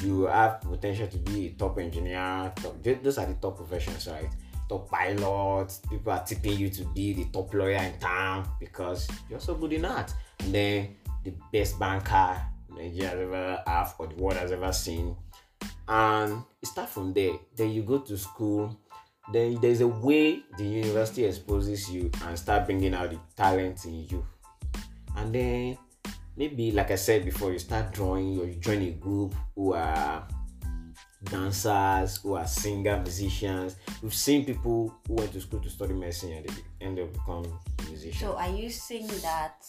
You 0.02 0.24
have 0.24 0.60
potential 0.60 1.06
to 1.06 1.18
be 1.18 1.46
a 1.46 1.50
top 1.50 1.78
engineer 1.78 2.52
top, 2.56 2.82
those 2.82 3.18
are 3.18 3.26
the 3.26 3.34
top 3.34 3.56
professions 3.56 4.08
right? 4.08 4.30
Top 4.68 4.90
pilots 4.90 5.80
people 5.88 6.12
are 6.12 6.24
tipping 6.24 6.58
you 6.58 6.68
to 6.70 6.84
be 6.86 7.12
the 7.12 7.24
top 7.26 7.54
lawyer 7.54 7.76
in 7.76 7.98
town 8.00 8.48
because 8.58 9.08
you're 9.30 9.40
so 9.40 9.54
good 9.54 9.72
in 9.72 9.82
that 9.82 10.12
and 10.40 10.54
then 10.54 10.96
the 11.24 11.32
best 11.52 11.78
banker 11.78 12.40
nigeria 12.70 13.10
has 13.10 13.20
ever 13.20 13.62
have 13.66 13.94
or 13.98 14.06
the 14.08 14.14
world 14.16 14.36
has 14.36 14.52
ever 14.52 14.72
seen. 14.72 15.16
And 15.88 16.42
start 16.64 16.88
from 16.88 17.12
there. 17.12 17.34
Then 17.54 17.70
you 17.70 17.82
go 17.82 17.98
to 17.98 18.18
school. 18.18 18.78
Then 19.32 19.58
there's 19.60 19.80
a 19.80 19.88
way 19.88 20.42
the 20.56 20.64
university 20.64 21.24
exposes 21.24 21.90
you 21.90 22.10
and 22.24 22.38
start 22.38 22.66
bringing 22.66 22.94
out 22.94 23.10
the 23.10 23.18
talent 23.36 23.84
in 23.84 24.06
you 24.08 24.24
and 25.16 25.34
then 25.34 25.78
maybe 26.36 26.72
like 26.72 26.90
i 26.90 26.94
said 26.94 27.24
before 27.24 27.52
you 27.52 27.58
start 27.58 27.92
drawing 27.92 28.38
or 28.38 28.46
you 28.46 28.54
join 28.54 28.82
a 28.82 28.90
group 28.90 29.34
who 29.54 29.72
are 29.72 30.26
dancers 31.24 32.18
who 32.18 32.34
are 32.34 32.46
singer 32.46 33.00
musicians 33.00 33.76
we've 34.02 34.14
seen 34.14 34.44
people 34.44 34.94
who 35.08 35.14
went 35.14 35.32
to 35.32 35.40
school 35.40 35.60
to 35.60 35.70
study 35.70 35.92
medicine 35.94 36.32
and 36.32 36.46
they 36.46 36.84
end 36.84 36.98
up 36.98 37.12
becoming 37.12 37.52
musicians 37.88 38.20
So 38.20 38.36
are 38.36 38.50
you 38.50 38.70
saying 38.70 39.08
that 39.22 39.64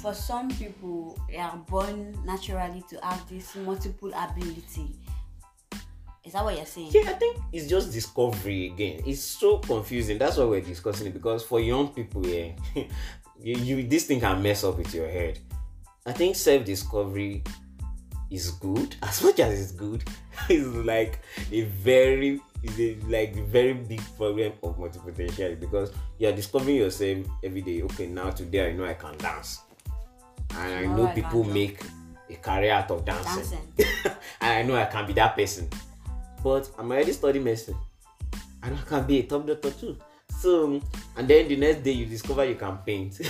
for 0.00 0.14
some 0.14 0.48
people 0.50 1.18
they 1.28 1.38
are 1.38 1.56
born 1.68 2.16
naturally 2.24 2.82
to 2.90 2.98
have 3.02 3.28
this 3.28 3.56
multiple 3.56 4.12
ability? 4.14 4.94
Is 6.24 6.32
that 6.32 6.44
what 6.44 6.56
you're 6.56 6.66
saying? 6.66 6.90
Yeah, 6.92 7.10
I 7.10 7.12
think 7.14 7.38
it's 7.52 7.68
just 7.68 7.92
discovery 7.92 8.66
again. 8.66 9.02
It's 9.06 9.20
so 9.20 9.58
confusing. 9.58 10.18
That's 10.18 10.36
why 10.36 10.44
we're 10.44 10.60
discussing 10.60 11.06
it 11.06 11.12
because 11.12 11.44
for 11.44 11.60
young 11.60 11.88
people, 11.88 12.26
yeah, 12.26 12.52
you, 13.40 13.56
you 13.56 13.82
this 13.86 14.06
thing 14.06 14.20
can 14.20 14.42
mess 14.42 14.64
up 14.64 14.78
with 14.78 14.94
your 14.94 15.08
head. 15.08 15.38
I 16.04 16.12
think 16.12 16.36
self 16.36 16.64
discovery 16.64 17.42
is 18.30 18.50
good 18.52 18.96
as 19.02 19.22
much 19.22 19.40
as 19.40 19.60
it's 19.60 19.72
good. 19.72 20.04
it's 20.48 20.66
like 20.86 21.20
a 21.52 21.62
very 21.62 22.40
is 22.62 22.80
a 22.80 22.96
like 23.08 23.34
very 23.46 23.74
big 23.74 24.02
problem 24.16 24.52
of 24.62 24.76
multipotentiality 24.76 25.60
because 25.60 25.92
you 26.18 26.28
are 26.28 26.32
discovering 26.32 26.76
yourself 26.76 27.26
every 27.42 27.62
day. 27.62 27.82
Okay, 27.82 28.06
now 28.06 28.30
today 28.30 28.68
I 28.68 28.72
know 28.72 28.84
I 28.84 28.94
can 28.94 29.16
dance, 29.18 29.60
and 30.50 30.72
I 30.72 30.86
know 30.86 31.06
I 31.06 31.12
people 31.12 31.44
make 31.44 31.80
a 32.28 32.34
career 32.36 32.72
out 32.72 32.90
of 32.90 33.04
dancing, 33.04 33.60
Dancing. 33.76 34.12
and 34.40 34.52
I 34.52 34.62
know 34.62 34.76
I 34.76 34.86
can 34.86 35.06
be 35.06 35.12
that 35.14 35.36
person. 35.36 35.68
But 36.42 36.70
I'm 36.78 36.90
already 36.90 37.12
studying 37.12 37.44
medicine, 37.44 37.76
and 38.62 38.76
I 38.76 38.82
can 38.82 39.06
be 39.06 39.20
a 39.20 39.22
top 39.24 39.46
doctor 39.46 39.70
too. 39.70 39.96
So, 40.38 40.80
and 41.16 41.28
then 41.28 41.48
the 41.48 41.56
next 41.56 41.82
day 41.82 41.92
you 41.92 42.06
discover 42.06 42.44
you 42.44 42.56
can 42.56 42.78
paint, 42.78 43.20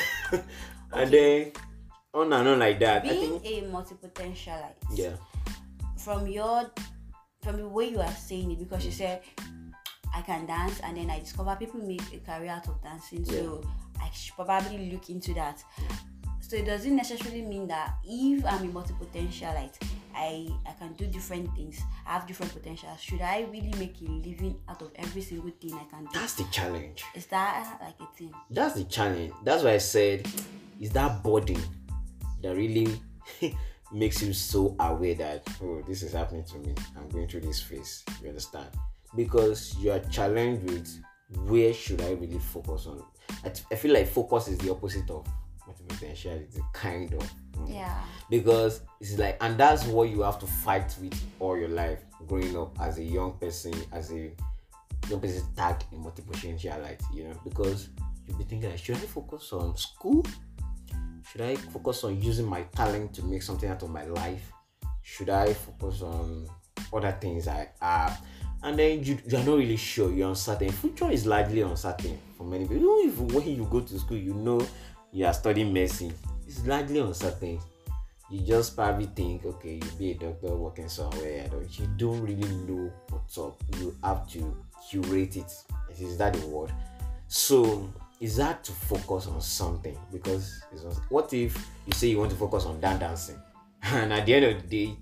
and 0.93 1.11
then 1.11 1.53
on 2.13 2.33
and 2.33 2.49
on 2.49 2.59
like 2.59 2.79
that. 2.81 3.05
I 3.05 3.09
Being 3.09 3.41
think, 3.41 3.65
a 3.65 3.67
multipotentialite. 3.69 4.75
yeah, 4.93 5.17
From 5.97 6.27
your 6.27 6.71
from 7.43 7.59
the 7.59 7.69
way 7.69 7.91
you 7.91 8.01
are 8.01 8.11
saying 8.11 8.51
it, 8.51 8.59
because 8.59 8.85
you 8.85 8.91
mm. 8.91 8.95
said 8.95 9.23
I 10.15 10.23
can 10.23 10.47
dance 10.47 10.81
and 10.81 10.97
then 10.97 11.11
I 11.11 11.21
discover 11.21 11.55
people 11.57 11.81
make 11.81 12.03
a 12.13 12.19
career 12.19 12.51
out 12.51 12.67
of 12.67 12.83
dancing, 12.83 13.25
so 13.25 13.63
I 14.01 14.11
should 14.11 14.35
probably 14.35 14.91
look 14.91 15.09
into 15.11 15.35
that. 15.35 15.63
So 16.49 16.55
it 16.55 16.65
doesn't 16.65 16.95
necessarily 16.95 17.43
mean 17.43 17.67
that 17.67 17.97
if 18.05 18.45
I'm 18.45 18.71
a 18.71 18.73
multipotentialite, 18.73 19.83
I 20.15 20.49
I 20.65 20.73
can 20.79 20.93
do 20.93 21.07
different 21.07 21.53
things. 21.57 21.81
I 22.07 22.13
have 22.13 22.27
different 22.29 22.55
potentials. 22.55 23.01
Should 23.01 23.21
I 23.21 23.49
really 23.51 23.75
make 23.81 24.01
a 24.01 24.05
living 24.05 24.57
out 24.69 24.81
of 24.81 24.93
every 24.95 25.23
single 25.23 25.51
thing 25.61 25.75
I 25.75 25.85
can 25.91 26.05
do? 26.05 26.11
that's 26.15 26.35
the 26.35 26.45
challenge. 26.53 27.03
Is 27.17 27.27
that 27.27 27.79
like 27.83 27.97
a 27.99 28.17
thing? 28.17 28.33
That's 28.49 28.77
the 28.77 28.85
challenge. 28.85 29.33
That's 29.43 29.65
why 29.65 29.73
I 29.73 29.79
said, 29.79 30.29
is 30.81 30.91
that 30.91 31.25
burden 31.25 31.61
that 32.43 32.55
really 32.55 33.01
makes 33.93 34.23
you 34.23 34.33
so 34.33 34.77
aware 34.79 35.17
that 35.17 35.49
oh, 35.61 35.83
this 35.83 36.05
is 36.05 36.13
happening 36.13 36.45
to 36.45 36.59
me. 36.59 36.77
I'm 36.97 37.09
going 37.09 37.27
through 37.27 37.41
this 37.41 37.61
phase. 37.61 38.05
You 38.23 38.29
understand? 38.29 38.69
Because 39.17 39.75
you 39.81 39.91
are 39.91 39.99
challenged 39.99 40.63
with 40.71 41.03
where 41.49 41.75
should 41.75 42.03
I 42.03 42.13
really 42.13 42.39
focus 42.39 42.87
on. 42.87 43.03
I, 43.45 43.51
I 43.73 43.75
feel 43.75 43.93
like 43.93 44.07
focus 44.07 44.47
is 44.47 44.59
the 44.59 44.71
opposite 44.71 45.11
of 45.11 45.27
potentiality, 45.89 46.61
kind 46.73 47.13
of. 47.15 47.33
Mm. 47.57 47.75
Yeah. 47.75 47.99
because 48.29 48.83
it's 49.01 49.19
like 49.19 49.39
and 49.41 49.57
that's 49.57 49.87
what 49.87 50.11
you 50.11 50.21
have 50.21 50.39
to 50.41 50.47
fight 50.47 50.95
with 51.01 51.19
all 51.41 51.57
your 51.57 51.71
life 51.71 52.01
growing 52.27 52.55
up 52.57 52.79
as 52.81 52.99
a 52.99 53.03
young 53.03 53.33
person 53.39 53.73
as 53.93 54.11
a 54.13 54.31
young 55.09 55.21
person 55.21 55.43
tagged 55.57 55.85
in 55.91 56.05
multipotentialite 56.05 57.01
you 57.15 57.25
know? 57.25 57.41
Because 57.45 57.89
you'll 58.27 58.37
be 58.37 58.45
thinking 58.45 58.69
like, 58.69 58.79
should 58.79 58.97
i 58.97 58.99
focus 58.99 59.53
on 59.55 59.75
school? 59.77 60.23
Should 61.31 61.41
i 61.41 61.57
focus 61.57 62.05
on 62.05 62.21
using 62.21 62.47
my 62.47 62.63
talent 62.75 63.15
to 63.15 63.25
make 63.25 63.43
something 63.43 63.71
out 63.71 63.83
of 63.83 63.89
my 63.91 64.05
life? 64.05 64.53
Should 65.03 65.31
i 65.31 65.55
focus 65.55 66.03
on 66.03 66.47
other 66.93 67.17
things 67.21 67.49
i 67.49 67.69
have? 67.81 68.21
And 68.63 68.79
then 68.79 69.05
you, 69.05 69.19
you're 69.27 69.45
not 69.45 69.59
really 69.59 69.77
sure. 69.77 70.11
You're 70.11 70.31
uncertain. 70.31 70.73
Future 70.73 71.11
is 71.11 71.25
largely 71.27 71.61
uncertain 71.61 72.19
for 72.37 72.45
many 72.45 72.67
people. 72.67 73.01
Even 73.05 73.29
when 73.29 73.47
you 73.47 73.65
go 73.71 73.81
to 73.81 73.99
school 73.99 74.17
you 74.17 74.35
know 74.35 74.67
you 75.17 75.25
are 75.25 75.33
studying 75.33 75.73
medicine 75.73 76.13
it's 76.47 76.65
largely 76.67 77.01
uncertain. 77.01 77.59
You 78.31 78.41
just 78.41 78.77
probably 78.77 79.07
think 79.07 79.45
okay 79.45 79.81
you'll 79.83 79.99
be 79.99 80.13
a 80.13 80.15
doctor 80.15 80.55
working 80.55 80.89
somewhere 80.89 81.49
you 81.71 81.87
don't 81.97 82.21
really 82.23 82.49
know 82.67 82.93
what's 83.11 83.39
up 83.39 83.61
you 83.79 83.95
have 84.03 84.29
to 84.31 84.57
curate 84.89 85.37
it. 85.37 85.53
Is 85.99 86.19
that 86.19 86.35
the 86.35 86.47
word. 86.47 86.73
So 87.29 87.89
is 88.21 88.37
that 88.37 88.63
to 88.65 88.73
focus 88.73 89.27
on 89.27 89.41
something 89.41 89.97
because 90.13 90.63
what 91.09 91.33
if 91.33 91.57
you 91.87 91.93
say 91.93 92.09
you 92.09 92.19
want 92.19 92.31
to 92.31 92.37
focus 92.37 92.65
on 92.65 92.81
that 92.81 93.01
dancing? 93.01 93.41
And 93.83 94.13
at 94.13 94.27
the 94.27 94.35
end 94.35 94.45
of 94.45 94.63
the 94.63 94.69
day 94.87 94.97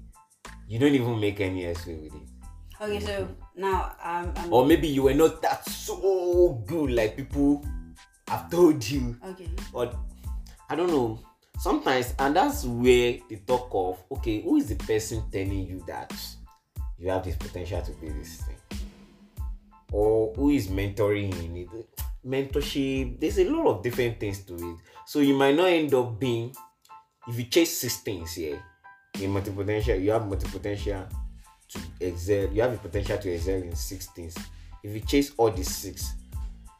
you 0.68 0.78
don't 0.78 0.94
even 0.94 1.18
make 1.18 1.40
any 1.40 1.66
extra 1.66 1.94
with 1.94 2.14
it. 2.14 2.28
Okay, 2.80 3.00
so 3.00 3.28
now 3.56 3.94
um, 4.02 4.32
I'm 4.36 4.52
or 4.52 4.66
maybe 4.66 4.88
you 4.88 5.02
were 5.04 5.14
not 5.14 5.40
that 5.42 5.68
so 5.68 6.62
good 6.66 6.90
like 6.90 7.16
people 7.16 7.64
have 8.28 8.50
told 8.50 8.88
you 8.88 9.16
okay. 9.24 9.48
but 9.72 9.94
I 10.68 10.76
don't 10.76 10.88
know. 10.88 11.20
Sometimes, 11.58 12.14
and 12.18 12.34
that's 12.34 12.64
where 12.64 13.18
they 13.28 13.36
talk 13.46 13.68
of 13.72 14.02
okay, 14.18 14.42
who 14.42 14.56
is 14.56 14.68
the 14.68 14.76
person 14.76 15.22
telling 15.30 15.66
you 15.66 15.82
that 15.86 16.12
you 16.98 17.10
have 17.10 17.24
this 17.24 17.36
potential 17.36 17.80
to 17.82 17.92
be 17.92 18.08
this 18.08 18.42
thing, 18.42 18.80
or 19.92 20.32
who 20.34 20.50
is 20.50 20.68
mentoring 20.68 21.34
you 21.34 21.44
in 21.44 21.56
it? 21.56 22.02
Mentorship. 22.26 23.20
There's 23.20 23.38
a 23.38 23.44
lot 23.44 23.66
of 23.68 23.82
different 23.82 24.18
things 24.18 24.40
to 24.46 24.54
it. 24.54 24.76
So 25.06 25.20
you 25.20 25.34
might 25.34 25.54
not 25.54 25.66
end 25.66 25.92
up 25.94 26.18
being 26.18 26.54
if 27.26 27.38
you 27.38 27.44
chase 27.44 27.78
six 27.78 27.98
things 27.98 28.34
here 28.34 28.62
in 29.20 29.32
multipotential, 29.32 30.02
you 30.02 30.10
have 30.10 30.22
multipotential 30.22 31.08
to 31.68 31.78
excel. 32.00 32.48
You 32.52 32.62
have 32.62 32.72
the 32.72 32.78
potential 32.78 33.18
to 33.18 33.30
excel 33.30 33.62
in 33.62 33.74
six 33.74 34.06
things. 34.08 34.36
If 34.82 34.92
you 34.92 35.00
chase 35.00 35.32
all 35.36 35.50
these 35.50 35.74
six, 35.74 36.14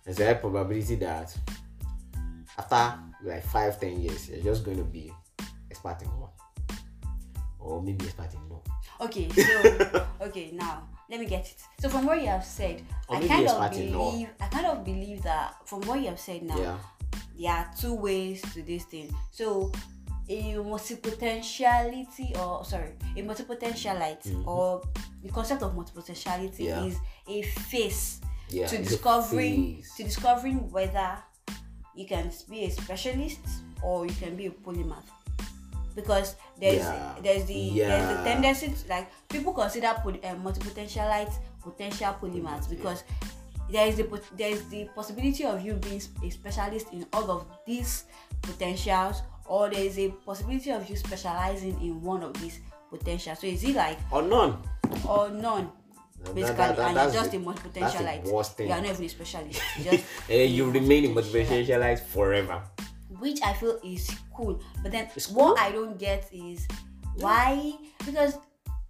there's 0.05 0.21
a 0.21 0.27
high 0.27 0.35
probability 0.35 0.97
that 0.97 1.37
after 2.59 2.99
like 3.25 3.45
five, 3.47 3.81
ten 3.81 4.01
years, 4.01 4.29
you're 4.29 4.43
just 4.43 4.65
going 4.65 4.77
to 4.79 4.85
be 4.85 5.13
expert 5.71 5.99
in 6.03 6.09
one. 6.09 6.31
Or 7.59 7.83
maybe 7.83 8.05
expert 8.05 8.33
in 8.35 8.49
no. 8.49 8.63
Okay, 9.01 9.29
so 9.31 10.07
okay 10.21 10.51
now 10.53 10.83
let 11.11 11.21
me 11.21 11.27
get 11.27 11.45
it. 11.47 11.63
So 11.81 11.89
from 11.89 12.07
what 12.07 12.21
you 12.21 12.27
have 12.29 12.45
said, 12.45 12.83
Or 13.09 13.17
I 13.17 13.27
kind 13.27 13.47
of 13.49 13.71
believe 13.71 14.29
I 14.41 14.47
kind 14.49 14.67
of 14.67 14.85
believe 14.85 15.23
that 15.23 15.55
from 15.67 15.81
what 15.83 16.01
you 16.01 16.07
have 16.09 16.21
said 16.21 16.43
now, 16.43 16.59
Yeah. 16.59 16.79
there 17.39 17.53
are 17.53 17.71
two 17.79 17.95
ways 17.95 18.43
to 18.55 18.63
this 18.63 18.85
thing. 18.85 19.15
So 19.31 19.73
a 20.29 20.55
multipotentiality 20.55 22.37
or 22.39 22.65
sorry, 22.65 22.93
a 23.17 23.23
multipotentialite 23.23 24.47
or 24.47 24.83
the 25.23 25.29
concept 25.31 25.63
of 25.63 25.73
multipotentiality 25.75 26.51
Mm-hmm. 26.61 26.63
Yeah. 26.65 26.85
is 26.85 26.99
a 27.29 27.43
face 27.43 28.21
Yeah. 28.51 28.67
to 28.67 28.79
discovering 28.79 29.83
to 29.97 30.05
discovering 30.05 30.71
whether 30.71 31.19
you 31.95 32.07
can 32.07 32.31
be 32.51 32.65
a 32.65 32.71
specialist 32.71 33.41
or 33.83 34.07
you 34.07 34.13
can 34.15 34.37
be 34.37 34.47
a 34.47 34.51
polymath 34.51 35.05
because 35.95 36.35
there's 36.61 36.79
Yeah. 36.83 37.15
there's 37.23 37.45
the 37.47 37.71
there's 37.79 38.09
the 38.19 38.25
tendency 38.25 38.69
to, 38.69 38.89
like 38.89 39.09
people 39.29 39.53
consider 39.53 39.95
poly, 40.03 40.23
uh, 40.25 40.35
multipotentialites 40.37 41.35
potential 41.63 42.15
polymaths 42.21 42.69
because 42.69 43.05
there 43.71 43.87
is 43.89 43.97
the 43.97 44.21
there 44.37 44.51
is 44.51 44.69
the 44.69 44.85
possibility 44.95 45.45
of 45.45 45.65
you 45.65 45.75
being 45.75 46.03
a 46.23 46.31
specialist 46.31 46.89
in 46.93 47.07
all 47.13 47.31
of 47.31 47.47
these 47.67 48.05
potentials 48.43 49.23
or 49.47 49.71
there 49.71 49.85
is 49.85 49.99
a 49.99 50.09
possibility 50.27 50.71
of 50.71 50.89
you 50.91 50.97
specializing 50.97 51.81
in 51.81 52.01
one 52.03 52.23
of 52.23 52.33
these 52.41 52.61
potentials 52.91 53.39
so 53.39 53.47
is 53.47 53.65
it 53.65 53.75
like 53.77 53.99
Or 54.11 54.23
none. 54.23 54.59
or 55.09 55.31
none 55.31 55.71
basically 56.33 56.57
that- 56.57 56.77
that- 56.77 56.87
and 56.89 56.97
you're 56.97 57.13
just 57.23 57.31
the- 57.31 57.37
a 57.37 57.41
multipotentialite 57.41 58.25
the 58.25 58.33
worst 58.33 58.57
thing. 58.57 58.69
you 58.69 58.73
are 58.75 58.81
not 58.81 58.91
even 58.91 59.05
a 59.05 59.09
specialist 59.09 59.61
you 59.79 59.85
just 59.85 60.05
eh, 60.31 60.45
you 60.45 60.69
a 60.69 60.73
remain 60.73 61.05
in 61.05 61.15
multipotentialite 61.15 61.67
multipotentialite 61.67 62.01
forever. 62.01 62.63
which 63.21 63.41
I 63.43 63.53
feel 63.55 63.79
is 63.85 64.11
cool. 64.37 64.61
But 64.83 64.93
then 64.93 65.09
It's 65.15 65.31
what. 65.31 65.59
I 65.59 65.71
don't 65.71 65.97
get 65.99 66.29
is 66.33 66.67
why 67.17 67.73
because 68.05 68.37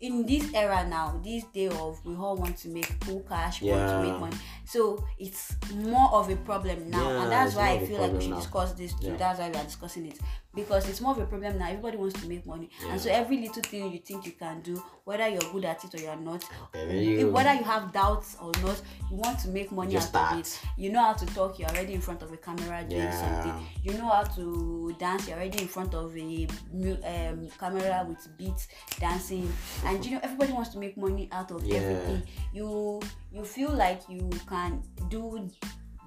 in 0.00 0.26
this 0.26 0.52
era 0.54 0.86
now, 0.86 1.18
this 1.24 1.44
day 1.44 1.68
of 1.68 2.04
we 2.04 2.14
all 2.16 2.36
want 2.36 2.56
to 2.58 2.68
make 2.68 2.98
cool 3.06 3.20
cash, 3.28 3.62
we 3.62 3.70
want 3.70 3.88
to 3.88 4.02
make 4.02 4.20
money. 4.20 4.36
So 4.64 5.02
it's 5.18 5.54
more 5.74 6.10
of 6.12 6.28
a 6.30 6.36
problem 6.36 6.90
now. 6.90 7.08
Yeah, 7.10 7.22
and 7.22 7.32
that's 7.32 7.54
why 7.54 7.70
I 7.70 7.86
feel 7.86 8.00
like 8.00 8.12
we 8.12 8.20
should 8.20 8.30
now. 8.30 8.36
discuss 8.36 8.72
this 8.72 8.92
too. 8.94 9.08
Yeah. 9.08 9.16
That's 9.16 9.38
why 9.38 9.48
we 9.50 9.56
are 9.56 9.64
discussing 9.64 10.06
it. 10.06 10.18
Because 10.54 10.88
it's 10.88 11.00
more 11.00 11.12
of 11.12 11.18
a 11.18 11.26
problem 11.26 11.58
now. 11.58 11.68
Everybody 11.68 11.96
wants 11.96 12.20
to 12.20 12.28
make 12.28 12.44
money. 12.44 12.68
And 12.90 13.00
so 13.00 13.08
every 13.10 13.38
little 13.40 13.62
thing 13.62 13.90
you 13.92 13.98
think 13.98 14.26
you 14.26 14.32
can 14.32 14.60
do, 14.62 14.82
whether 15.04 15.28
you're 15.28 15.52
good 15.52 15.64
at 15.66 15.84
it 15.84 15.94
or 15.94 15.98
you're 16.02 16.16
not, 16.16 16.42
you- 16.90 17.30
whether 17.30 17.52
you 17.54 17.62
have 17.62 17.92
doubts 17.92 18.36
or 18.40 18.50
not, 18.62 18.80
you 19.10 19.16
want 19.16 19.38
to 19.38 19.48
make 19.48 19.70
money 19.70 19.92
Just 19.92 20.14
out 20.14 20.32
of 20.32 20.38
it. 20.40 20.60
You 20.78 20.90
know 20.92 21.02
how 21.02 21.12
to 21.12 21.26
talk, 21.26 21.58
you're 21.58 21.68
already 21.68 21.92
in 21.94 22.00
front 22.00 22.22
of 22.22 22.32
a 22.32 22.36
camera 22.38 22.82
doing 22.88 23.02
Yeah. 23.02 23.42
something. 23.42 23.66
You 23.82 23.92
know 23.98 24.08
how 24.08 24.24
to 24.24 24.94
dance, 24.98 25.28
you're 25.28 25.36
already 25.36 25.60
in 25.62 25.68
front 25.68 25.94
of 25.94 26.16
a 26.16 26.46
um, 26.46 27.48
camera 27.60 28.06
with 28.08 28.38
beats 28.38 28.68
dancing. 28.98 29.52
And 29.84 30.04
you 30.04 30.12
know, 30.12 30.20
everybody 30.22 30.52
wants 30.52 30.70
to 30.70 30.78
make 30.78 30.96
money 30.96 31.28
out 31.32 31.50
of 31.50 31.62
Yeah. 31.64 31.76
everything. 31.76 32.22
You 32.54 33.00
you 33.30 33.44
feel 33.44 33.70
like 33.72 34.00
you 34.08 34.30
can 34.48 34.82
do 35.10 35.50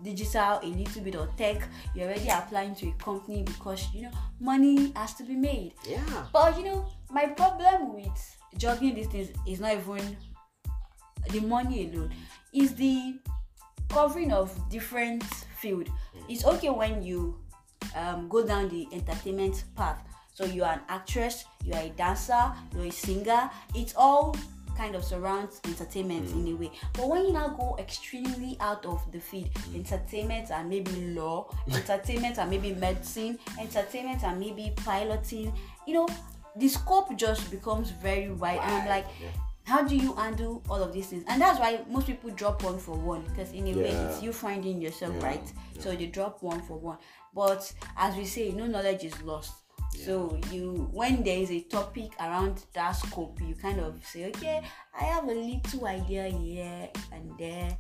digital 0.04 0.60
a 0.62 0.66
little 0.66 1.02
bit 1.02 1.16
or 1.16 1.28
tech 1.38 1.68
you're 1.96 2.06
already 2.06 2.30
applying 2.30 2.76
to 2.76 2.88
a 2.88 2.92
company 3.04 3.42
because 3.42 3.88
you 3.96 4.04
know 4.04 4.12
money 4.40 4.92
has 4.96 5.16
to 5.16 5.24
be 5.24 5.36
made 5.36 5.74
Yeah. 5.90 5.98
but 6.32 6.56
you 6.58 6.66
know, 6.66 6.86
my 7.10 7.26
problem 7.26 7.96
with 7.96 8.37
juggling 8.58 8.96
these 8.96 9.08
things 9.08 9.30
is 9.48 9.60
not 9.60 9.74
even 9.74 10.18
the 11.30 11.40
money 11.42 11.92
alone. 11.92 12.14
Is 12.54 12.74
the 12.76 13.20
covering 13.90 14.32
of 14.32 14.58
different 14.70 15.24
field. 15.60 15.90
It's 16.30 16.46
okay 16.46 16.70
when 16.70 17.04
you 17.04 17.38
um, 17.96 18.28
go 18.28 18.46
down 18.46 18.70
the 18.70 18.88
entertainment 18.92 19.64
path. 19.76 20.04
So 20.34 20.46
you 20.46 20.64
are 20.64 20.74
an 20.74 20.82
actress, 20.88 21.46
you 21.64 21.74
are 21.74 21.82
a 21.82 21.90
dancer, 21.90 22.54
you're 22.76 22.86
a 22.86 22.92
singer. 22.92 23.50
It's 23.74 23.96
all 23.96 24.36
kind 24.78 24.94
of 24.94 25.04
surrounds 25.04 25.60
entertainment 25.66 26.30
in 26.32 26.48
a 26.54 26.56
way. 26.56 26.72
But 26.94 27.10
when 27.10 27.26
you 27.26 27.34
now 27.34 27.48
go 27.48 27.76
extremely 27.80 28.56
out 28.60 28.86
of 28.86 29.02
the 29.12 29.20
field, 29.20 29.50
entertainment 29.74 30.52
and 30.52 30.70
maybe 30.70 30.92
law, 31.16 31.50
entertainment 31.74 32.38
and 32.38 32.52
maybe 32.52 32.76
medicine, 32.76 33.40
entertainment 33.60 34.24
and 34.24 34.40
maybe 34.40 34.72
piloting, 34.76 35.52
you 35.88 35.96
know, 35.96 36.08
the 36.60 36.68
scope 36.68 37.16
just 37.18 37.50
becomes 37.52 37.92
very 37.92 38.30
wide. 38.32 38.60
And 38.62 38.74
I'm 38.74 38.88
like, 38.88 39.06
Yeah. 39.22 39.30
how 39.64 39.82
do 39.84 39.96
you 39.96 40.14
handle 40.16 40.64
all 40.70 40.82
of 40.82 40.94
these 40.94 41.08
things? 41.08 41.24
And 41.28 41.42
that's 41.42 41.60
why 41.60 41.82
most 41.90 42.08
people 42.08 42.30
drop 42.32 42.64
one 42.64 42.78
for 42.80 42.96
one 42.98 43.22
because 43.30 43.52
in 43.52 43.68
a 43.68 43.74
way 43.76 43.92
Yeah. 43.92 44.10
it's 44.10 44.22
you 44.24 44.32
finding 44.34 44.82
yourself, 44.82 45.14
Yeah, 45.20 45.26
right? 45.26 45.54
So 45.80 45.96
they 45.96 46.08
drop 46.08 46.42
one 46.42 46.62
for 46.62 46.78
one. 46.78 46.98
But 47.34 47.72
as 47.98 48.16
we 48.16 48.26
say, 48.26 48.52
no 48.52 48.66
knowledge 48.68 49.04
is 49.04 49.22
lost. 49.22 49.54
So 50.06 50.40
you 50.52 50.90
when 50.92 51.24
there 51.24 51.38
is 51.40 51.50
a 51.52 51.62
topic 51.62 52.12
around 52.20 52.62
that 52.74 52.92
scope, 52.92 53.40
you 53.42 53.56
kind 53.56 53.80
of 53.80 54.04
say, 54.06 54.26
okay, 54.28 54.62
I 55.00 55.04
have 55.06 55.24
a 55.24 55.34
little 55.34 55.86
idea 55.88 56.26
here 56.30 56.90
and 57.12 57.32
there. 57.38 57.78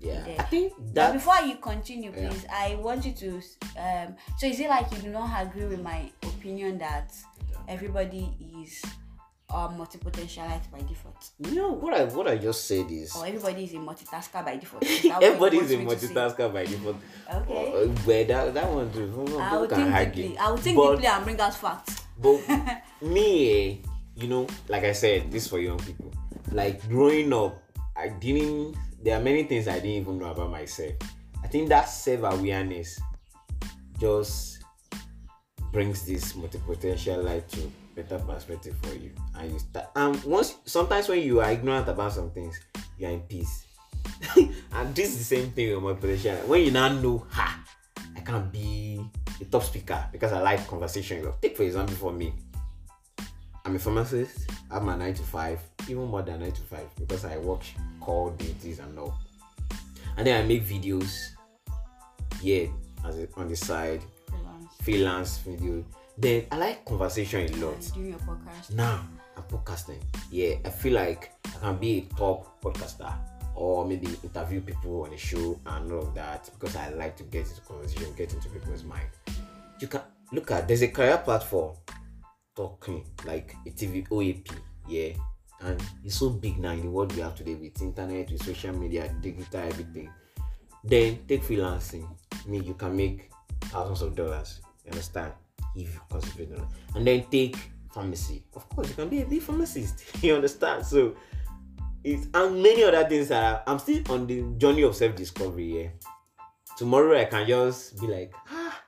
Yeah. 0.00 0.22
there. 0.24 0.36
I 0.40 0.42
think 0.44 0.72
But 0.76 0.94
that 0.94 1.12
before 1.14 1.40
you 1.46 1.56
continue, 1.56 2.10
please, 2.12 2.44
I 2.52 2.74
want 2.76 3.04
you 3.04 3.12
to. 3.12 3.40
Um, 3.78 4.16
so 4.38 4.46
is 4.46 4.58
it 4.60 4.68
like 4.68 4.90
you 4.92 4.98
do 4.98 5.10
not 5.10 5.46
agree 5.46 5.66
with 5.66 5.80
my 5.80 6.10
opinion 6.22 6.78
that 6.78 7.12
everybody 7.72 8.28
is 8.60 8.82
a 9.48 9.68
multi-potentialite 9.70 10.70
by 10.70 10.80
default, 10.80 11.30
know 11.40 11.72
what 11.72 11.94
I 11.94 12.04
what 12.04 12.26
I 12.28 12.36
just 12.36 12.66
said 12.66 12.90
is 12.90 13.14
or 13.16 13.26
everybody 13.26 13.64
is 13.64 13.72
a 13.74 13.76
multitasker 13.76 14.44
by 14.44 14.56
default? 14.56 14.84
Everybody 15.22 15.58
is 15.58 15.70
a 15.72 15.76
multitasker 15.76 16.52
by 16.52 16.64
default. 16.64 16.96
Okay. 17.32 17.84
Uh, 17.84 17.86
but 18.06 18.28
that 18.28 18.54
that 18.54 18.68
one 18.70 18.92
too. 18.92 19.38
I 19.40 19.56
will 19.56 19.66
can 19.68 19.76
think 19.84 19.94
argue? 19.94 20.22
deeply. 20.22 20.38
I 20.38 20.50
will 20.50 20.56
think 20.56 20.76
But- 20.76 20.90
deeply 20.92 21.06
and 21.06 21.24
bring 21.24 21.40
out 21.40 21.54
facts. 21.54 22.02
But 22.18 22.40
me, 23.02 23.28
eh, 23.50 23.76
you 24.16 24.28
know, 24.28 24.46
like 24.68 24.84
I 24.84 24.92
said, 24.92 25.30
this 25.32 25.48
for 25.48 25.58
young 25.58 25.78
people. 25.78 26.12
Like 26.52 26.86
growing 26.88 27.32
up, 27.32 27.60
I 27.96 28.08
didn't. 28.08 28.76
There 29.02 29.16
are 29.18 29.22
many 29.22 29.44
things 29.44 29.66
I 29.66 29.74
didn't 29.80 30.00
even 30.06 30.18
know 30.18 30.30
about 30.30 30.50
myself. 30.50 30.92
I 31.42 31.48
think 31.48 31.68
that 31.70 31.88
self 31.88 32.22
awareness 32.22 33.00
just 33.98 34.61
brings 35.72 36.04
this 36.06 36.36
multi-potential 36.36 37.22
light 37.22 37.48
to 37.48 37.72
better 37.96 38.18
perspective 38.18 38.76
for 38.82 38.94
you, 38.94 39.10
and 39.36 39.52
you 39.52 39.58
start. 39.58 39.86
And 39.96 40.22
once, 40.24 40.56
sometimes 40.64 41.08
when 41.08 41.22
you 41.22 41.40
are 41.40 41.50
ignorant 41.50 41.88
about 41.88 42.12
some 42.12 42.30
things, 42.30 42.60
you 42.98 43.06
are 43.06 43.10
in 43.10 43.20
peace. 43.20 43.66
and 44.36 44.94
this 44.94 45.08
is 45.08 45.18
the 45.18 45.24
same 45.24 45.50
thing 45.50 45.74
with 45.74 45.82
multi-potential. 45.82 46.48
When 46.48 46.62
you 46.62 46.70
now 46.70 46.88
know, 46.88 47.26
ha, 47.30 47.64
I 48.16 48.20
can 48.20 48.50
be 48.50 49.00
a 49.40 49.44
top 49.46 49.62
speaker 49.62 50.06
because 50.12 50.32
I 50.32 50.40
like 50.40 50.66
conversation. 50.68 51.26
Take 51.40 51.56
for 51.56 51.62
example 51.64 51.96
for 51.96 52.12
me, 52.12 52.34
I'm 53.64 53.76
a 53.76 53.78
pharmacist. 53.78 54.50
I 54.70 54.74
have 54.74 54.82
my 54.82 54.96
nine 54.96 55.14
to 55.14 55.22
five, 55.22 55.60
even 55.88 56.06
more 56.06 56.22
than 56.22 56.40
nine 56.40 56.52
to 56.52 56.62
five, 56.62 56.88
because 56.98 57.24
I 57.24 57.38
work 57.38 57.62
call 58.00 58.30
duties 58.30 58.78
and 58.78 58.98
all. 58.98 59.14
And 60.16 60.26
then 60.26 60.44
I 60.44 60.46
make 60.46 60.66
videos, 60.66 61.16
yeah, 62.42 62.66
as 63.06 63.18
a, 63.18 63.28
on 63.36 63.48
the 63.48 63.56
side, 63.56 64.02
Freelance. 64.82 65.38
video. 65.38 65.84
Then 66.18 66.46
I 66.50 66.58
like 66.58 66.84
conversation 66.84 67.42
a 67.54 67.56
lot. 67.64 67.80
Doing 67.94 68.10
your 68.10 68.18
podcast. 68.18 68.74
Now 68.74 69.06
I'm 69.36 69.44
podcasting. 69.44 70.02
Yeah, 70.30 70.56
I 70.64 70.70
feel 70.70 70.94
like 70.94 71.32
I 71.46 71.58
can 71.60 71.76
be 71.76 71.98
a 71.98 72.14
top 72.16 72.60
podcaster 72.60 73.14
or 73.54 73.86
maybe 73.86 74.08
interview 74.24 74.60
people 74.60 75.02
on 75.02 75.12
a 75.12 75.16
show 75.16 75.60
and 75.66 75.92
all 75.92 76.00
of 76.00 76.14
that 76.14 76.50
because 76.58 76.74
I 76.74 76.88
like 76.90 77.16
to 77.18 77.22
get 77.22 77.48
into 77.48 77.60
conversation, 77.60 78.12
get 78.16 78.34
into 78.34 78.48
people's 78.48 78.82
mind. 78.82 79.06
You 79.78 79.86
can 79.86 80.00
look 80.32 80.50
at 80.50 80.66
there's 80.66 80.82
a 80.82 80.88
career 80.88 81.18
platform 81.18 81.76
talking 82.56 83.04
like 83.24 83.54
a 83.64 83.70
TV 83.70 84.06
OAP, 84.08 84.48
yeah, 84.88 85.12
and 85.60 85.80
it's 86.04 86.16
so 86.16 86.30
big 86.30 86.58
now 86.58 86.72
in 86.72 86.82
the 86.82 86.90
world 86.90 87.14
we 87.14 87.22
have 87.22 87.36
today 87.36 87.54
with 87.54 87.80
internet, 87.80 88.30
with 88.32 88.42
social 88.42 88.76
media, 88.76 89.14
digital 89.20 89.60
everything. 89.60 90.10
Then 90.82 91.20
take 91.28 91.44
freelancing. 91.44 92.08
I 92.32 92.48
mean, 92.48 92.64
you 92.64 92.74
can 92.74 92.96
make 92.96 93.30
thousands 93.70 94.02
of 94.02 94.16
dollars. 94.16 94.60
You 94.84 94.92
understand? 94.92 95.32
If 95.74 95.94
you 95.94 96.00
concentrate 96.10 96.52
on 96.52 96.62
it. 96.62 96.68
And 96.96 97.06
then 97.06 97.24
take 97.30 97.56
pharmacy. 97.92 98.44
Of 98.54 98.68
course, 98.68 98.88
you 98.88 98.94
can 98.94 99.08
be 99.08 99.22
a 99.22 99.40
pharmacist. 99.40 100.02
you 100.22 100.34
understand? 100.34 100.84
So 100.84 101.14
it's 102.04 102.26
and 102.34 102.62
many 102.62 102.82
other 102.82 103.04
things 103.08 103.28
that 103.28 103.62
I'm 103.66 103.78
still 103.78 104.02
on 104.10 104.26
the 104.26 104.42
journey 104.58 104.82
of 104.82 104.96
self-discovery. 104.96 105.82
Yeah. 105.82 105.88
Tomorrow 106.76 107.20
I 107.20 107.26
can 107.26 107.46
just 107.46 108.00
be 108.00 108.06
like, 108.06 108.34
ah, 108.50 108.82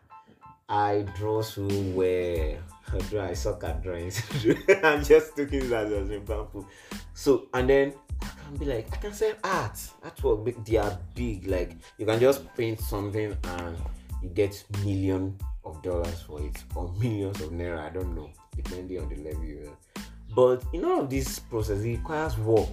I 0.69 1.05
draw 1.17 1.43
so 1.43 1.67
well. 1.95 2.57
Although 2.93 3.23
I 3.23 3.35
suck 3.35 3.65
at 3.65 3.83
drawings. 3.83 4.23
I'm 4.83 5.05
just 5.05 5.37
taking 5.37 5.69
that 5.71 5.87
as 5.87 6.09
an 6.09 6.13
example. 6.13 6.67
So 7.13 7.49
and 7.55 7.69
then 7.69 7.95
I 8.23 8.27
can 8.27 8.57
be 8.57 8.65
like, 8.65 8.93
I 8.93 8.97
can 8.97 9.13
sell 9.13 9.33
art. 9.43 9.77
Artwork, 10.05 10.65
they 10.65 10.77
are 10.77 10.99
big. 11.15 11.47
Like 11.47 11.77
you 11.99 12.07
can 12.07 12.19
just 12.21 12.53
paint 12.57 12.81
something 12.81 13.37
and 13.45 13.77
you 14.23 14.29
get 14.31 14.65
million 14.85 15.39
of 15.65 15.83
dollars 15.83 16.21
for 16.23 16.41
it 16.41 16.63
or 16.75 16.93
millions 17.01 17.41
of 17.41 17.51
naira. 17.51 17.81
I 17.81 17.91
don't 17.91 18.15
know, 18.15 18.31
depending 18.57 19.01
on 19.01 19.09
the 19.09 19.17
level 19.17 19.45
you 19.45 19.69
are. 19.69 20.03
But 20.35 20.65
in 20.73 20.85
all 20.85 21.01
of 21.01 21.11
this 21.11 21.39
process, 21.39 21.81
it 21.81 21.97
requires 21.99 22.37
work. 22.39 22.69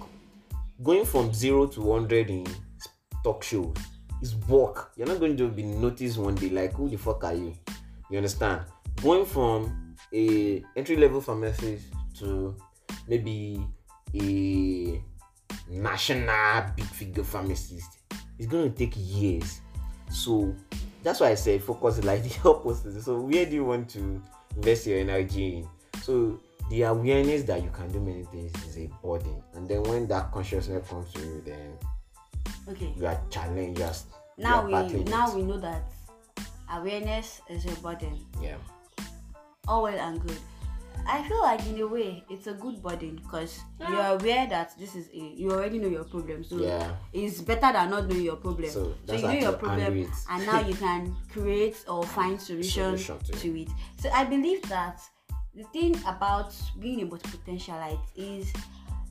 Going 0.82 1.04
from 1.04 1.32
zero 1.32 1.66
to 1.66 1.92
hundred 1.92 2.30
in 2.30 2.46
talk 3.22 3.42
shows 3.42 3.76
is 4.20 4.34
work. 4.48 4.92
You're 4.96 5.06
not 5.06 5.20
going 5.20 5.36
to 5.36 5.48
be 5.48 5.62
noticed 5.62 6.18
one 6.18 6.34
day 6.34 6.48
like 6.48 6.74
who 6.74 6.88
the 6.88 6.96
fuck 6.96 7.24
are 7.24 7.34
you? 7.34 7.54
You 8.10 8.16
understand? 8.18 8.62
Going 9.02 9.24
from 9.24 9.94
a 10.12 10.62
entry 10.76 10.96
level 10.96 11.20
pharmacist 11.20 11.86
to 12.18 12.56
maybe 13.08 13.64
a 14.14 15.02
national 15.68 16.64
big 16.76 16.84
figure 16.84 17.24
pharmacist 17.24 17.98
it's 18.42 18.50
going 18.50 18.72
to 18.72 18.76
take 18.76 18.94
years. 18.96 19.60
So 20.10 20.54
that's 21.02 21.20
why 21.20 21.28
I 21.30 21.34
said 21.34 21.62
focus 21.62 21.98
is 21.98 22.04
like 22.04 22.22
the 22.42 22.48
opposite. 22.50 23.00
So 23.02 23.20
where 23.20 23.44
do 23.46 23.52
you 23.54 23.64
want 23.64 23.88
to 23.90 24.22
invest 24.56 24.86
your 24.86 24.98
energy 24.98 25.56
in? 25.58 25.68
So 26.02 26.40
the 26.70 26.82
awareness 26.82 27.42
that 27.44 27.62
you 27.62 27.70
can 27.70 27.90
do 27.92 28.00
many 28.00 28.24
things 28.24 28.52
is 28.66 28.78
a 28.78 28.90
burden, 29.02 29.42
and 29.54 29.68
then 29.68 29.82
when 29.84 30.06
that 30.08 30.32
consciousness 30.32 30.88
comes 30.88 31.12
to 31.14 31.20
you, 31.20 31.42
then 31.44 31.76
Okay. 32.68 32.92
you 32.96 33.06
are 33.06 33.20
challenged. 33.30 33.78
You 33.80 33.84
are, 33.86 33.92
you 34.36 34.44
Now 34.44 34.60
are 34.62 34.84
we 34.86 35.04
now 35.04 35.28
it. 35.30 35.36
we 35.36 35.42
know 35.42 35.58
that 35.58 35.82
awareness 36.72 37.40
is 37.50 37.66
a 37.66 37.80
burden. 37.80 38.18
yeah. 38.40 38.56
all 39.68 39.82
well 39.84 39.98
and 39.98 40.20
good. 40.26 40.38
I 41.06 41.22
feel 41.28 41.40
like 41.42 41.66
in 41.66 41.80
a 41.80 41.86
way 41.86 42.24
it's 42.30 42.46
a 42.46 42.54
good 42.54 42.82
burden 42.82 43.16
because 43.22 43.60
you're 43.80 44.06
aware 44.06 44.46
that 44.46 44.78
this 44.78 44.94
is 44.94 45.08
a 45.12 45.16
you 45.18 45.50
already 45.50 45.78
know 45.78 45.88
your 45.88 46.04
problem. 46.04 46.44
So 46.44 46.56
Yeah. 46.58 46.94
it's 47.12 47.40
better 47.40 47.72
than 47.72 47.90
not 47.90 48.08
knowing 48.08 48.22
your 48.22 48.36
problem. 48.36 48.70
So 48.70 48.94
So, 49.06 49.14
you 49.14 49.22
know 49.22 49.32
your 49.34 49.52
problem 49.54 50.10
and 50.30 50.46
now 50.46 50.60
you 50.68 50.74
can 50.74 51.16
create 51.32 51.84
or 51.88 52.04
find 52.04 52.40
solutions 52.40 53.04
Solution 53.04 53.18
to 53.18 53.32
it. 53.32 53.38
to 53.40 53.60
it. 53.60 53.68
So 54.00 54.10
I 54.10 54.24
believe 54.24 54.62
that 54.68 55.00
the 55.54 55.64
thing 55.64 55.96
about 56.06 56.54
being 56.78 57.02
a 57.02 57.06
potentialite 57.06 58.00
is 58.16 58.52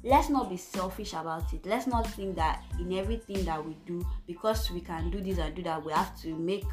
let's 0.03 0.29
not 0.29 0.49
be 0.49 0.57
selfish 0.57 1.13
about 1.13 1.53
it. 1.53 1.65
Let's 1.65 1.87
not 1.87 2.07
think 2.07 2.35
that 2.35 2.63
in 2.79 2.91
everything 2.93 3.43
that 3.45 3.63
we 3.63 3.75
do, 3.85 4.03
because 4.25 4.71
we 4.71 4.81
can 4.81 5.11
do 5.11 5.21
this 5.21 5.37
and 5.37 5.53
do 5.53 5.61
that, 5.63 5.83
we 5.85 5.91
have 5.93 6.19
to 6.21 6.35
make 6.35 6.65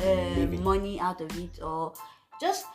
uh, 0.00 0.46
money 0.62 0.98
out 0.98 1.20
of 1.20 1.38
it 1.38 1.62
or 1.62 1.92
just 2.40 2.66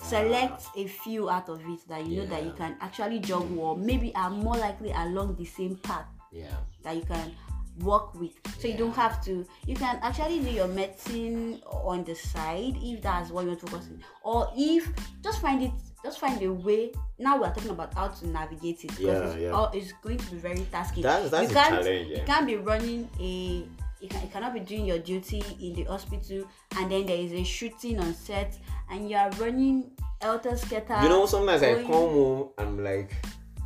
select 0.00 0.64
a 0.76 0.86
few 0.86 1.30
out 1.30 1.48
of 1.48 1.60
it 1.66 1.80
that 1.88 2.06
you 2.06 2.18
know 2.18 2.26
that 2.26 2.44
you 2.44 2.52
can 2.52 2.76
actually 2.80 3.18
juggle 3.18 3.58
or 3.60 3.76
maybe 3.76 4.14
are 4.14 4.30
more 4.30 4.56
likely 4.56 4.92
along 4.92 5.34
the 5.36 5.44
same 5.44 5.76
path 5.76 6.06
Yeah. 6.30 6.54
that 6.82 6.96
you 6.96 7.02
can 7.02 7.34
work 7.80 8.14
with 8.14 8.32
so 8.58 8.68
you 8.68 8.76
don't 8.76 8.94
have 8.94 9.22
to 9.24 9.46
you 9.66 9.74
can 9.74 9.98
actually 10.02 10.40
do 10.40 10.50
your 10.50 10.68
medicine 10.68 11.60
on 11.70 12.04
the 12.04 12.14
side 12.14 12.74
if 12.82 13.02
that's 13.02 13.30
what 13.30 13.42
you 13.42 13.48
want 13.48 13.60
to 13.60 13.66
focus 13.66 13.88
on 13.88 13.96
mm. 13.96 14.02
or 14.22 14.50
if 14.56 14.90
just 15.22 15.40
find 15.42 15.62
it 15.62 15.70
just 16.02 16.18
find 16.18 16.40
a 16.42 16.50
way 16.52 16.92
now 17.18 17.38
we're 17.40 17.52
talking 17.52 17.70
about 17.70 17.92
how 17.94 18.08
to 18.08 18.28
navigate 18.28 18.84
it 18.84 18.88
because 18.96 19.00
Yeah, 19.00 19.18
it's, 19.28 19.36
yeah. 19.38 19.68
it's 19.74 19.92
going 20.02 20.18
to 20.18 20.30
be 20.30 20.36
very 20.38 20.60
tasky 20.72 21.02
That's- 21.02 21.30
that's 21.30 21.48
you 21.48 21.54
can't 21.54 21.82
challenge, 21.84 22.08
yeah. 22.08 22.18
you 22.18 22.24
can't 22.24 22.46
be 22.46 22.56
running 22.56 23.08
a 23.20 23.66
you, 24.06 24.10
can, 24.10 24.22
you 24.22 24.28
cannot 24.32 24.54
be 24.54 24.60
doing 24.60 24.84
your 24.86 24.98
duty 24.98 25.42
in 25.60 25.74
the 25.74 25.84
hospital 25.84 26.44
and 26.78 26.90
then 26.90 27.06
there 27.06 27.16
is 27.16 27.32
a 27.32 27.42
shooting 27.42 27.98
on 27.98 28.14
set 28.14 28.56
and 28.90 29.10
you 29.10 29.16
are 29.16 29.30
running 29.32 29.90
elter 30.20 30.56
skelter 30.58 30.98
You 31.02 31.08
know, 31.08 31.26
sometimes 31.26 31.62
I 31.62 31.74
going- 31.74 31.86
come 31.86 31.94
home, 31.94 32.48
I'm 32.58 32.84
like, 32.84 33.12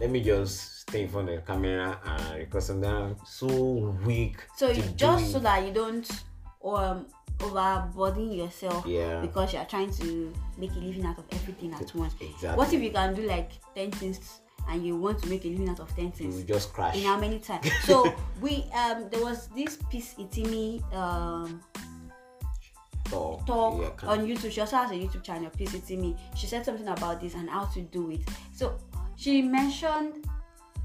let 0.01 0.11
me 0.11 0.23
just 0.23 0.81
stay 0.81 1.03
in 1.03 1.09
front 1.09 1.29
of 1.29 1.37
the 1.37 1.43
camera 1.43 1.99
and 2.05 2.39
because 2.41 2.71
I'm 2.71 3.17
so 3.27 3.95
weak. 4.07 4.39
So 4.57 4.73
do 4.73 4.81
just 4.97 5.33
so 5.33 5.39
that 5.41 5.65
you 5.67 5.73
don't 5.73 6.11
um 6.65 7.07
overburden 7.43 8.33
yourself 8.33 8.85
Yeah. 8.87 9.21
because 9.21 9.53
you're 9.53 9.65
trying 9.65 9.91
to 9.95 10.33
make 10.59 10.73
a 10.73 10.79
living 10.79 11.05
out 11.07 11.19
of 11.19 11.25
everything 11.33 11.73
at 11.75 11.95
once. 11.95 12.15
Exactly. 12.21 12.57
What 12.57 12.73
if 12.73 12.83
you 12.83 12.91
can 12.91 13.15
do 13.15 13.23
like 13.23 13.51
ten 13.75 13.91
things 13.91 14.40
and 14.69 14.85
you 14.87 14.97
want 14.97 15.23
to 15.23 15.29
make 15.29 15.45
a 15.45 15.49
living 15.49 15.69
out 15.69 15.81
of 15.81 15.95
ten 15.95 16.07
you 16.07 16.11
things? 16.13 16.43
just 16.45 16.73
crash. 16.73 16.97
In 16.97 17.03
how 17.05 17.19
many 17.19 17.39
times? 17.39 17.69
so 17.85 18.15
we 18.41 18.65
um 18.75 19.09
there 19.11 19.23
was 19.23 19.49
this 19.49 19.77
piece 19.91 20.15
Itimi 20.15 20.83
um 20.95 21.61
talk. 23.05 23.47
talk 23.47 23.81
Yeah, 24.03 24.09
on 24.09 24.27
YouTube. 24.27 24.53
She 24.53 24.61
also 24.61 24.77
has 24.77 24.91
a 24.91 24.95
YouTube 24.95 25.23
channel, 25.23 25.51
It's 25.59 25.91
Me. 25.91 26.17
She 26.37 26.47
said 26.47 26.65
something 26.65 26.89
about 26.89 27.21
this 27.21 27.35
and 27.35 27.49
how 27.51 27.65
to 27.67 27.81
do 27.83 28.11
it. 28.11 28.21
So 28.53 28.79
she 29.17 29.43
mentioned 29.43 30.25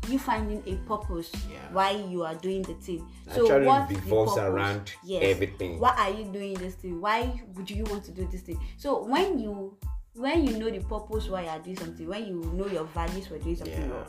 you 0.09 0.19
finding 0.19 0.61
a 0.67 0.75
purpose 0.87 1.31
Yeah. 1.51 1.57
why 1.71 1.91
you 1.91 2.23
are 2.23 2.35
doing 2.35 2.61
the 2.63 2.75
thing. 2.75 3.07
Actually, 3.27 3.65
what's 3.65 3.91
it 3.91 3.95
the 3.95 4.01
revolves 4.01 4.37
around 4.37 4.91
Yes. 5.03 5.23
everything. 5.23 5.79
Why 5.79 5.95
are 5.97 6.11
you 6.11 6.25
doing 6.25 6.53
this 6.55 6.75
thing? 6.75 7.01
Why 7.01 7.41
would 7.55 7.69
you 7.71 7.83
want 7.85 8.03
to 8.05 8.11
do 8.11 8.27
this 8.31 8.41
thing? 8.41 8.59
So 8.77 9.03
when 9.05 9.39
you 9.39 9.75
when 10.15 10.45
you 10.47 10.57
know 10.57 10.69
the 10.69 10.79
purpose 10.79 11.27
why 11.29 11.43
you 11.43 11.49
are 11.49 11.59
doing 11.59 11.77
something, 11.77 12.07
when 12.07 12.25
you 12.25 12.41
know 12.53 12.67
your 12.67 12.85
values 12.85 13.27
for 13.27 13.37
doing 13.37 13.55
something, 13.55 13.89
Yeah. 13.89 14.05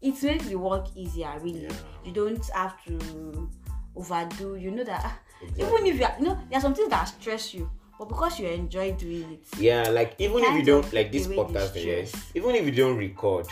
it 0.00 0.22
makes 0.22 0.46
the 0.46 0.56
work 0.56 0.86
easier. 0.94 1.32
Really, 1.40 1.64
Yeah. 1.64 1.72
you 2.04 2.12
don't 2.12 2.44
have 2.50 2.82
to 2.86 3.50
overdo. 3.96 4.54
You 4.54 4.70
know 4.70 4.84
that 4.84 5.00
ah, 5.04 5.18
Exactly. 5.42 5.64
even 5.66 5.86
if 5.86 5.98
you 6.00 6.04
are, 6.06 6.14
you 6.18 6.24
know 6.26 6.38
there 6.48 6.58
are 6.58 6.62
some 6.62 6.74
things 6.74 6.88
that 6.90 7.04
stress 7.04 7.54
you, 7.54 7.70
but 7.98 8.08
because 8.08 8.38
you 8.38 8.48
enjoy 8.48 8.92
doing 8.92 9.32
it, 9.32 9.58
Yeah, 9.58 9.88
like 9.90 10.14
even 10.18 10.44
if 10.44 10.54
you 10.54 10.62
don't 10.64 10.92
like 10.92 11.10
this 11.12 11.26
podcast, 11.26 11.78
stress. 11.78 12.12
even 12.34 12.54
if 12.54 12.64
you 12.64 12.72
don't 12.72 12.96
record 12.96 13.46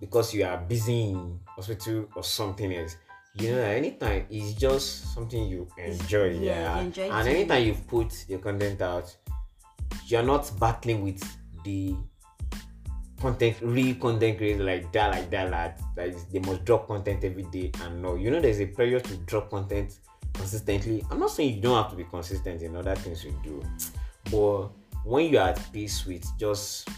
because 0.00 0.34
you 0.34 0.44
are 0.44 0.56
busy 0.58 1.10
in 1.10 1.38
hospital 1.46 2.06
or 2.16 2.22
something 2.24 2.74
else, 2.74 2.96
you 3.34 3.52
know 3.54 3.62
anytime 3.62 4.26
it's 4.30 4.54
just 4.54 5.14
something 5.14 5.46
you 5.46 5.68
enjoy, 5.78 6.30
yeah, 6.30 6.40
yeah. 6.40 6.74
you 6.80 6.86
enjoy 6.86 7.10
and 7.10 7.28
anytime 7.28 7.62
you've 7.64 7.86
put 7.86 8.24
your 8.28 8.38
content 8.40 8.80
out, 8.82 9.14
you're 10.10 10.22
not 10.22 10.50
battling 10.58 11.02
with 11.04 11.22
the 11.64 11.94
content 13.20 13.56
real 13.60 13.94
content 13.96 14.38
creators 14.38 14.62
like 14.62 14.90
that, 14.92 15.10
like 15.10 15.30
that, 15.30 15.50
like 15.50 15.78
that 15.96 16.08
is 16.08 16.24
they 16.26 16.38
must 16.40 16.64
drop 16.64 16.86
content 16.86 17.22
every 17.24 17.42
day 17.44 17.70
and 17.82 18.02
no, 18.02 18.14
you 18.14 18.30
know 18.30 18.40
there's 18.40 18.60
a 18.60 18.66
pressure 18.66 19.00
to 19.00 19.16
drop 19.18 19.50
content 19.50 19.98
consistently. 20.34 21.04
I'm 21.10 21.20
not 21.20 21.30
saying 21.30 21.56
you 21.56 21.60
don't 21.60 21.76
have 21.82 21.90
to 21.90 21.96
be 21.96 22.04
consistent 22.04 22.62
in 22.62 22.76
other 22.76 22.96
things 22.96 23.24
you 23.24 23.34
do, 23.42 23.62
but 24.30 24.68
when 25.04 25.30
you're 25.30 25.42
at 25.42 25.72
peace 25.72 26.06
with 26.06 26.26
just 26.38 26.88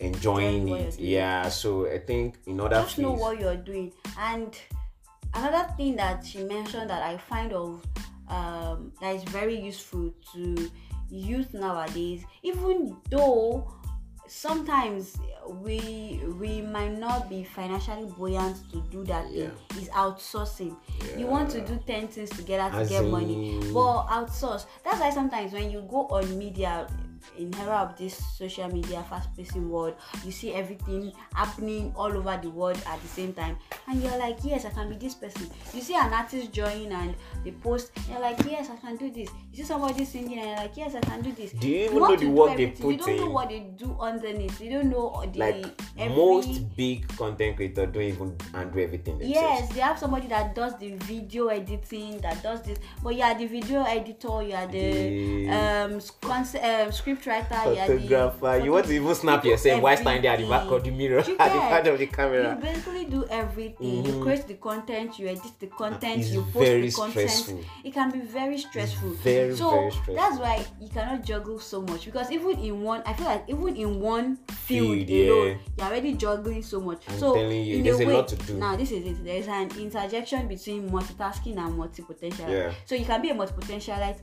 enjoying 0.00 0.68
Enjoying 0.68 0.86
it, 0.86 1.00
yeah. 1.00 1.48
So 1.48 1.90
I 1.90 1.98
think 1.98 2.36
in 2.46 2.60
other 2.60 2.82
just 2.82 2.98
know 2.98 3.12
what 3.12 3.40
you're 3.40 3.56
doing 3.56 3.92
and 4.18 4.54
another 5.36 5.70
thing 5.76 5.96
that 5.96 6.24
she 6.24 6.42
mentioned 6.44 6.88
that 6.90 7.02
i 7.02 7.16
find 7.16 7.52
of 7.52 7.84
um 8.28 8.92
that 9.00 9.14
is 9.14 9.22
very 9.24 9.58
useful 9.58 10.12
to 10.32 10.70
youth 11.10 11.54
nowadays 11.54 12.24
even 12.42 12.96
though 13.10 13.70
sometimes 14.28 15.16
we 15.62 16.20
we 16.40 16.60
might 16.60 16.98
not 16.98 17.28
be 17.28 17.44
financially 17.44 18.06
buoyant 18.18 18.56
to 18.72 18.80
do 18.90 19.04
that 19.04 19.30
Yeah. 19.30 19.50
thing 19.68 19.82
is 19.82 19.88
outsourcing. 19.90 20.74
You 21.16 21.26
want 21.28 21.50
to 21.50 21.60
do 21.60 21.78
10 21.86 22.08
things 22.08 22.30
together 22.30 22.68
to 22.72 22.78
As 22.82 22.88
get 22.88 23.04
money. 23.04 23.54
in- 23.56 23.72
but 23.72 24.06
outsource. 24.08 24.66
That's 24.84 24.98
why 25.00 25.10
sometimes 25.10 25.52
when 25.52 25.70
you 25.70 25.82
go 25.82 26.08
on 26.08 26.36
media 26.36 26.88
in 27.38 27.54
era 27.56 27.78
of 27.78 27.96
this 27.96 28.16
social 28.36 28.68
media 28.68 29.02
fast-pacing 29.08 29.68
world 29.68 29.94
you 30.24 30.30
see 30.32 30.52
everything 30.54 31.12
happening 31.34 31.92
all 31.96 32.12
over 32.16 32.38
the 32.42 32.50
world 32.50 32.80
at 32.86 33.00
the 33.02 33.08
same 33.08 33.32
time 33.32 33.56
and 33.88 34.02
you're 34.02 34.18
like 34.18 34.36
yes 34.42 34.64
i 34.64 34.70
can 34.70 34.88
be 34.88 34.96
this 34.96 35.14
person 35.14 35.48
you 35.74 35.80
see 35.80 35.94
an 35.94 36.12
artist 36.12 36.52
join 36.52 36.90
and 36.92 37.14
they 37.44 37.50
post 37.50 37.90
you're 38.08 38.20
like 38.20 38.38
yes 38.44 38.70
i 38.70 38.76
can 38.76 38.96
do 38.96 39.10
this 39.10 39.28
you 39.52 39.56
see 39.58 39.64
somebody 39.64 40.04
singing 40.04 40.38
and 40.38 40.48
you're 40.48 40.56
like 40.56 40.76
yes 40.76 40.94
i 40.94 41.00
can 41.00 41.20
do 41.22 41.32
this 41.32 41.52
Do 41.52 41.68
you 41.68 41.86
even 41.86 42.00
want 42.00 42.12
know 42.12 42.16
the 42.16 42.24
do 42.26 42.30
work 42.32 42.56
they 42.56 42.64
everything. 42.64 42.90
you 42.90 42.96
don't 42.98 43.16
know 43.16 43.30
what 43.30 43.48
they 43.48 43.60
do 43.76 43.96
underneath 44.00 44.60
you 44.60 44.70
don't 44.70 44.90
know 44.90 45.24
the 45.32 45.38
like 45.38 45.66
every 45.98 46.16
most 46.16 46.76
big 46.76 47.08
content 47.16 47.56
creators 47.56 47.88
don't 47.92 48.02
even 48.02 48.36
handle 48.52 48.80
everything 48.80 49.18
themselves. 49.18 49.28
Yes, 49.60 49.72
they 49.74 49.80
have 49.80 49.98
somebody 49.98 50.28
that 50.28 50.54
does 50.54 50.76
the 50.78 50.94
video 50.96 51.48
editing, 51.48 52.18
that 52.20 52.42
does 52.42 52.62
this. 52.62 52.78
But 53.02 53.14
you 53.14 53.22
are 53.22 53.36
the 53.36 53.46
video 53.46 53.82
editor, 53.84 54.42
you 54.42 54.54
are 54.54 54.66
the 54.66 55.46
The 55.46 55.50
um, 55.50 56.00
concept, 56.20 56.64
um 56.64 56.92
you 57.06 57.12
are 57.12 57.42
the 57.86 57.98
photographer. 58.00 58.64
You 58.64 58.72
want 58.72 58.86
to 58.86 58.92
even 58.92 59.14
snap 59.14 59.44
yourself 59.44 59.82
while 59.82 59.96
standing 59.96 60.22
there 60.22 60.32
at 60.32 60.40
the 60.40 60.48
back 60.48 60.70
of 60.70 60.84
the 60.84 60.90
mirror, 60.90 61.18
at 61.38 61.52
the 61.52 61.58
front 61.68 61.86
of 61.86 61.98
the 61.98 62.06
camera. 62.06 62.54
You 62.56 62.62
basically 62.62 63.04
do 63.06 63.24
everything. 63.30 64.04
You 64.04 64.12
Mhm. 64.12 64.22
create 64.22 64.46
the 64.48 64.54
content, 64.54 65.18
you 65.18 65.28
edit 65.28 65.42
the 65.58 65.66
content, 65.68 66.20
It's 66.20 66.30
you 66.30 66.42
post 66.52 66.66
the 66.66 66.90
content. 66.92 67.30
stressful. 67.30 67.60
It 67.84 67.94
can 67.94 68.10
be 68.10 68.20
very 68.20 68.58
stressful. 68.58 69.10
very, 69.10 69.56
so 69.56 69.70
very 69.70 69.90
stressful. 69.90 70.14
that's 70.14 70.38
why 70.38 70.64
you 70.80 70.88
cannot 70.88 71.24
juggle 71.24 71.58
so 71.58 71.82
much 71.82 72.04
because 72.04 72.30
even 72.30 72.58
in 72.58 72.82
one, 72.82 73.02
I 73.06 73.12
feel 73.12 73.26
like 73.26 73.44
even 73.48 73.76
in 73.76 74.00
one 74.00 74.36
field, 74.50 75.06
Field, 75.06 75.10
alone, 75.10 75.46
yeah. 75.48 75.54
you're 75.78 75.86
already 75.86 76.12
juggling 76.14 76.62
so 76.62 76.80
much. 76.80 77.02
I'm 77.08 77.18
so 77.18 77.34
telling 77.34 77.64
you, 77.64 77.76
in 77.78 77.82
there's 77.84 78.00
a 78.00 78.06
way, 78.06 78.12
lot 78.12 78.28
to 78.28 78.36
do. 78.36 78.54
Now 78.54 78.76
this 78.76 78.90
is 78.90 79.06
it. 79.06 79.24
There's 79.24 79.48
an 79.48 79.70
interjection 79.78 80.48
between 80.48 80.90
multitasking 80.90 81.56
and 81.58 81.76
multi-potentialite. 81.76 82.50
Yeah. 82.50 82.72
So 82.84 82.94
you 82.94 83.04
can 83.04 83.22
be 83.22 83.30
a 83.30 83.34
multi-potentialite. 83.34 84.18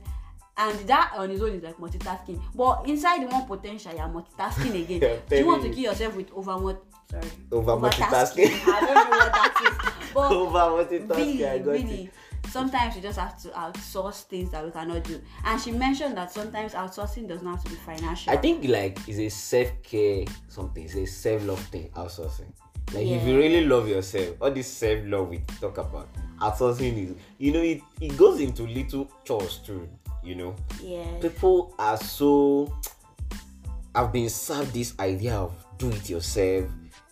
And 0.56 0.78
that 0.88 1.12
on 1.16 1.30
its 1.30 1.42
own 1.42 1.50
is 1.50 1.62
like 1.62 1.76
multitasking. 1.78 2.40
But 2.54 2.82
inside 2.88 3.22
the 3.22 3.26
one 3.26 3.44
potential, 3.46 3.92
you're 3.92 4.06
multitasking 4.08 4.82
again. 4.84 5.20
Do 5.28 5.36
you 5.36 5.46
want 5.46 5.62
to 5.62 5.68
kill 5.70 5.84
yourself 5.84 6.14
with 6.16 6.30
over 6.32 6.56
what? 6.56 6.84
Sorry. 7.10 7.24
Over 7.52 7.72
Overtasking. 7.72 8.46
multitasking. 8.46 8.68
I 8.74 8.80
don't 8.80 8.94
know 8.94 9.18
what 9.18 9.32
that 9.32 9.60
is. 10.06 10.12
But 10.14 10.32
Over 10.32 10.58
multitasking, 10.58 11.16
really, 11.16 11.46
I 11.48 11.58
got 11.58 11.70
really, 11.72 12.02
it. 12.04 12.50
sometimes 12.50 12.94
you 12.96 13.02
just 13.02 13.18
have 13.18 13.40
to 13.42 13.48
outsource 13.48 14.22
things 14.22 14.52
that 14.52 14.64
we 14.64 14.70
cannot 14.70 15.02
do. 15.04 15.20
And 15.44 15.60
she 15.60 15.72
mentioned 15.72 16.16
that 16.16 16.30
sometimes 16.32 16.72
outsourcing 16.72 17.26
does 17.28 17.42
not 17.42 17.56
have 17.56 17.64
to 17.64 17.70
be 17.70 17.76
financial. 17.76 18.32
I 18.32 18.36
think 18.36 18.64
like 18.68 18.98
it's 19.08 19.18
a 19.18 19.28
self 19.28 19.70
care 19.82 20.24
something. 20.48 20.84
It's 20.84 20.94
a 20.94 21.04
self 21.06 21.44
love 21.44 21.60
thing. 21.66 21.90
Outsourcing. 21.94 22.52
Like 22.92 23.02
if 23.02 23.22
Yeah. 23.22 23.24
you 23.26 23.36
really 23.38 23.66
love 23.66 23.88
yourself, 23.88 24.36
all 24.40 24.50
this 24.52 24.68
self 24.68 25.00
love 25.04 25.28
we 25.30 25.38
talk 25.60 25.78
about, 25.78 26.08
outsourcing 26.38 27.10
is 27.10 27.16
you 27.38 27.52
know 27.52 27.60
it, 27.60 27.80
it 28.00 28.16
goes 28.16 28.38
into 28.40 28.62
little 28.66 29.10
chores 29.24 29.58
too. 29.58 29.88
You 30.24 30.34
know, 30.34 30.56
yeah. 30.82 31.04
people 31.20 31.74
are 31.78 31.96
so. 31.98 32.72
I've 33.94 34.12
been 34.12 34.28
served 34.30 34.72
this 34.72 34.98
idea 34.98 35.34
of 35.36 35.54
do 35.78 35.90
it 35.90 36.08
yourself, 36.08 36.64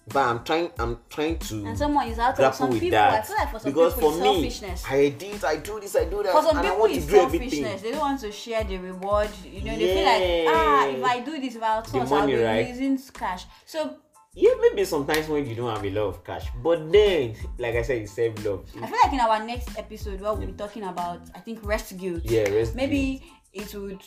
but 0.09 0.21
I'm 0.21 0.43
trying. 0.45 0.71
I'm 0.79 0.99
trying 1.11 1.39
to 1.41 1.67
And 1.67 1.79
someone 1.79 2.09
is 2.09 2.19
out 2.19 2.31
of 2.31 2.37
grapple 2.37 2.57
some 2.57 2.71
with 2.71 2.81
people. 2.81 2.99
I 2.99 3.11
that 3.11 3.27
feel 3.27 3.37
like 3.37 3.51
for 3.51 3.59
some 3.59 3.71
because 3.71 3.95
people 3.95 4.11
for 4.13 4.19
me, 4.19 4.51
selfishness. 4.51 4.85
I 4.89 5.09
did. 5.11 5.45
I 5.45 5.57
do 5.57 5.79
this. 5.79 5.95
I 5.95 6.05
do 6.07 6.23
that. 6.23 6.33
for 6.33 6.43
some 6.43 6.57
and 6.57 6.67
I 6.67 6.71
people 6.71 6.81
want 6.81 6.93
it's 6.93 7.07
to 7.07 7.13
do 7.13 7.19
everything. 7.21 7.63
they 7.83 7.91
don't 7.91 8.01
want 8.01 8.21
to 8.21 8.33
share 8.33 8.65
the 8.65 8.79
reward 8.79 9.31
you 9.45 9.61
know 9.63 9.77
they 9.77 9.95
feel 9.95 10.05
like 10.05 10.57
ah 10.57 10.89
if 10.89 11.05
i 11.05 11.21
do 11.21 11.41
this 11.41 11.55
if 11.55 11.63
i 11.63 11.81
outsource 11.81 12.11
i'll 12.11 12.27
be 12.27 12.35
right? 12.35 12.69
losing 12.69 12.99
cash 13.13 13.45
so 13.67 13.97
Yeah, 14.35 14.53
maybe 14.63 14.85
sometimes 14.85 15.29
when 15.29 15.45
you 15.47 15.55
don't 15.55 15.75
have 15.75 15.85
a 15.85 15.91
lot 15.91 16.09
of 16.09 16.25
cash, 16.25 16.47
but 16.63 16.91
then, 16.91 17.35
like 17.59 17.75
I 17.75 17.83
said, 17.83 17.99
it's 17.99 18.13
self 18.13 18.43
love. 18.45 18.65
i 18.83 18.87
feel 18.87 18.97
like 19.05 19.13
in 19.13 19.21
our 19.21 19.45
next 19.45 19.79
episode 19.79 20.23
where 20.23 20.33
we'll 20.33 20.47
be 20.47 20.53
talking 20.55 20.85
about 20.85 21.21
i 21.35 21.39
think 21.39 21.61
rest 21.63 21.97
guilt. 21.99 22.23
Yeah, 22.25 22.49
rest 22.49 22.75
maybe 22.75 23.23
it 23.53 23.75
would 23.75 24.01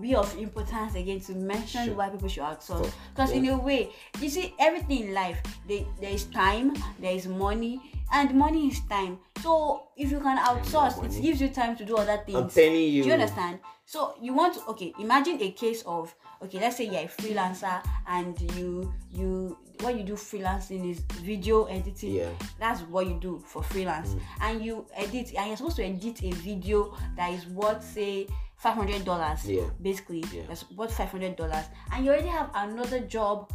be 0.00 0.14
of 0.14 0.36
importance 0.38 0.94
again 0.94 1.18
to 1.20 1.32
mention 1.32 1.86
Sure. 1.86 1.94
why 1.94 2.10
people 2.10 2.28
should 2.28 2.44
outsource. 2.44 2.84
So, 2.84 2.90
because 3.14 3.30
in 3.32 3.48
a 3.48 3.58
way 3.58 3.90
you 4.20 4.28
see 4.28 4.54
everything 4.60 5.08
in 5.08 5.14
life 5.14 5.42
they, 5.66 5.84
there 6.00 6.10
is 6.12 6.24
time 6.26 6.74
there 7.00 7.12
is 7.12 7.26
money 7.26 7.80
and 8.12 8.34
money 8.34 8.68
is 8.68 8.80
time. 8.88 9.18
So 9.42 9.88
if 9.96 10.12
you 10.12 10.20
can 10.20 10.38
outsource 10.38 11.02
it 11.04 11.20
gives 11.20 11.40
you 11.40 11.48
time 11.48 11.76
to 11.76 11.84
do 11.84 11.96
other 11.96 12.18
things. 12.24 12.36
I'm 12.38 12.50
telling 12.50 12.88
you. 12.92 13.02
do 13.02 13.08
you 13.08 13.14
understand? 13.14 13.58
So 13.84 14.14
you 14.20 14.32
want 14.34 14.54
to 14.54 14.64
okay 14.66 14.92
imagine 15.00 15.38
a 15.40 15.50
case 15.50 15.82
of 15.86 16.14
okay 16.42 16.60
let's 16.60 16.76
say 16.76 16.84
you're 16.84 17.02
a 17.02 17.08
freelancer 17.08 17.82
and 18.08 18.38
you 18.56 18.92
you 19.10 19.56
what 19.80 19.96
you 19.96 20.02
do 20.04 20.14
freelancing 20.14 20.90
is 20.90 21.00
video 21.22 21.64
editing. 21.64 22.14
Yeah. 22.14 22.30
that's 22.58 22.80
what 22.82 23.06
you 23.06 23.18
do 23.20 23.42
for 23.46 23.62
freelance. 23.62 24.16
And 24.40 24.64
you 24.64 24.86
edit 24.94 25.34
and 25.36 25.48
you're 25.48 25.56
supposed 25.56 25.76
to 25.76 25.84
edit 25.84 26.22
a 26.22 26.30
video 26.30 26.96
that 27.16 27.32
is 27.32 27.46
worth 27.46 27.84
say 27.84 28.26
five 28.56 28.74
hundred 28.74 29.04
dollars 29.04 29.44
Yeah. 29.48 29.64
basically. 29.82 30.24
Yeah. 30.32 30.42
that's 30.48 30.70
worth 30.70 30.96
five 30.96 31.10
hundred 31.10 31.36
dollars. 31.36 31.64
And 31.92 32.04
you 32.04 32.10
already 32.10 32.28
have 32.28 32.50
another 32.54 33.00
job 33.00 33.52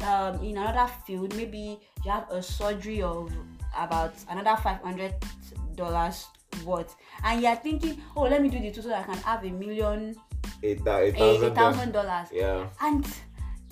um 0.00 0.42
in 0.42 0.56
another 0.58 0.90
field. 1.06 1.34
Maybe 1.36 1.78
you 2.04 2.10
have 2.10 2.28
a 2.30 2.42
surgery 2.42 3.02
of 3.02 3.32
about 3.76 4.14
another 4.28 4.60
five 4.62 4.80
hundred 4.82 5.14
dollars 5.76 6.26
worth. 6.64 6.96
And 7.24 7.40
you're 7.40 7.56
thinking 7.56 8.00
oh 8.16 8.22
let 8.22 8.42
me 8.42 8.48
do 8.48 8.58
the 8.58 8.70
two 8.70 8.82
so 8.82 8.92
i 8.92 9.02
can 9.02 9.14
have 9.18 9.44
a 9.44 9.50
million 9.50 10.14
Eight 10.62 10.84
thou- 10.84 10.98
a, 11.00 11.10
thousand. 11.54 11.92
dollars 11.92 12.28
Yeah. 12.32 12.66
and 12.80 13.06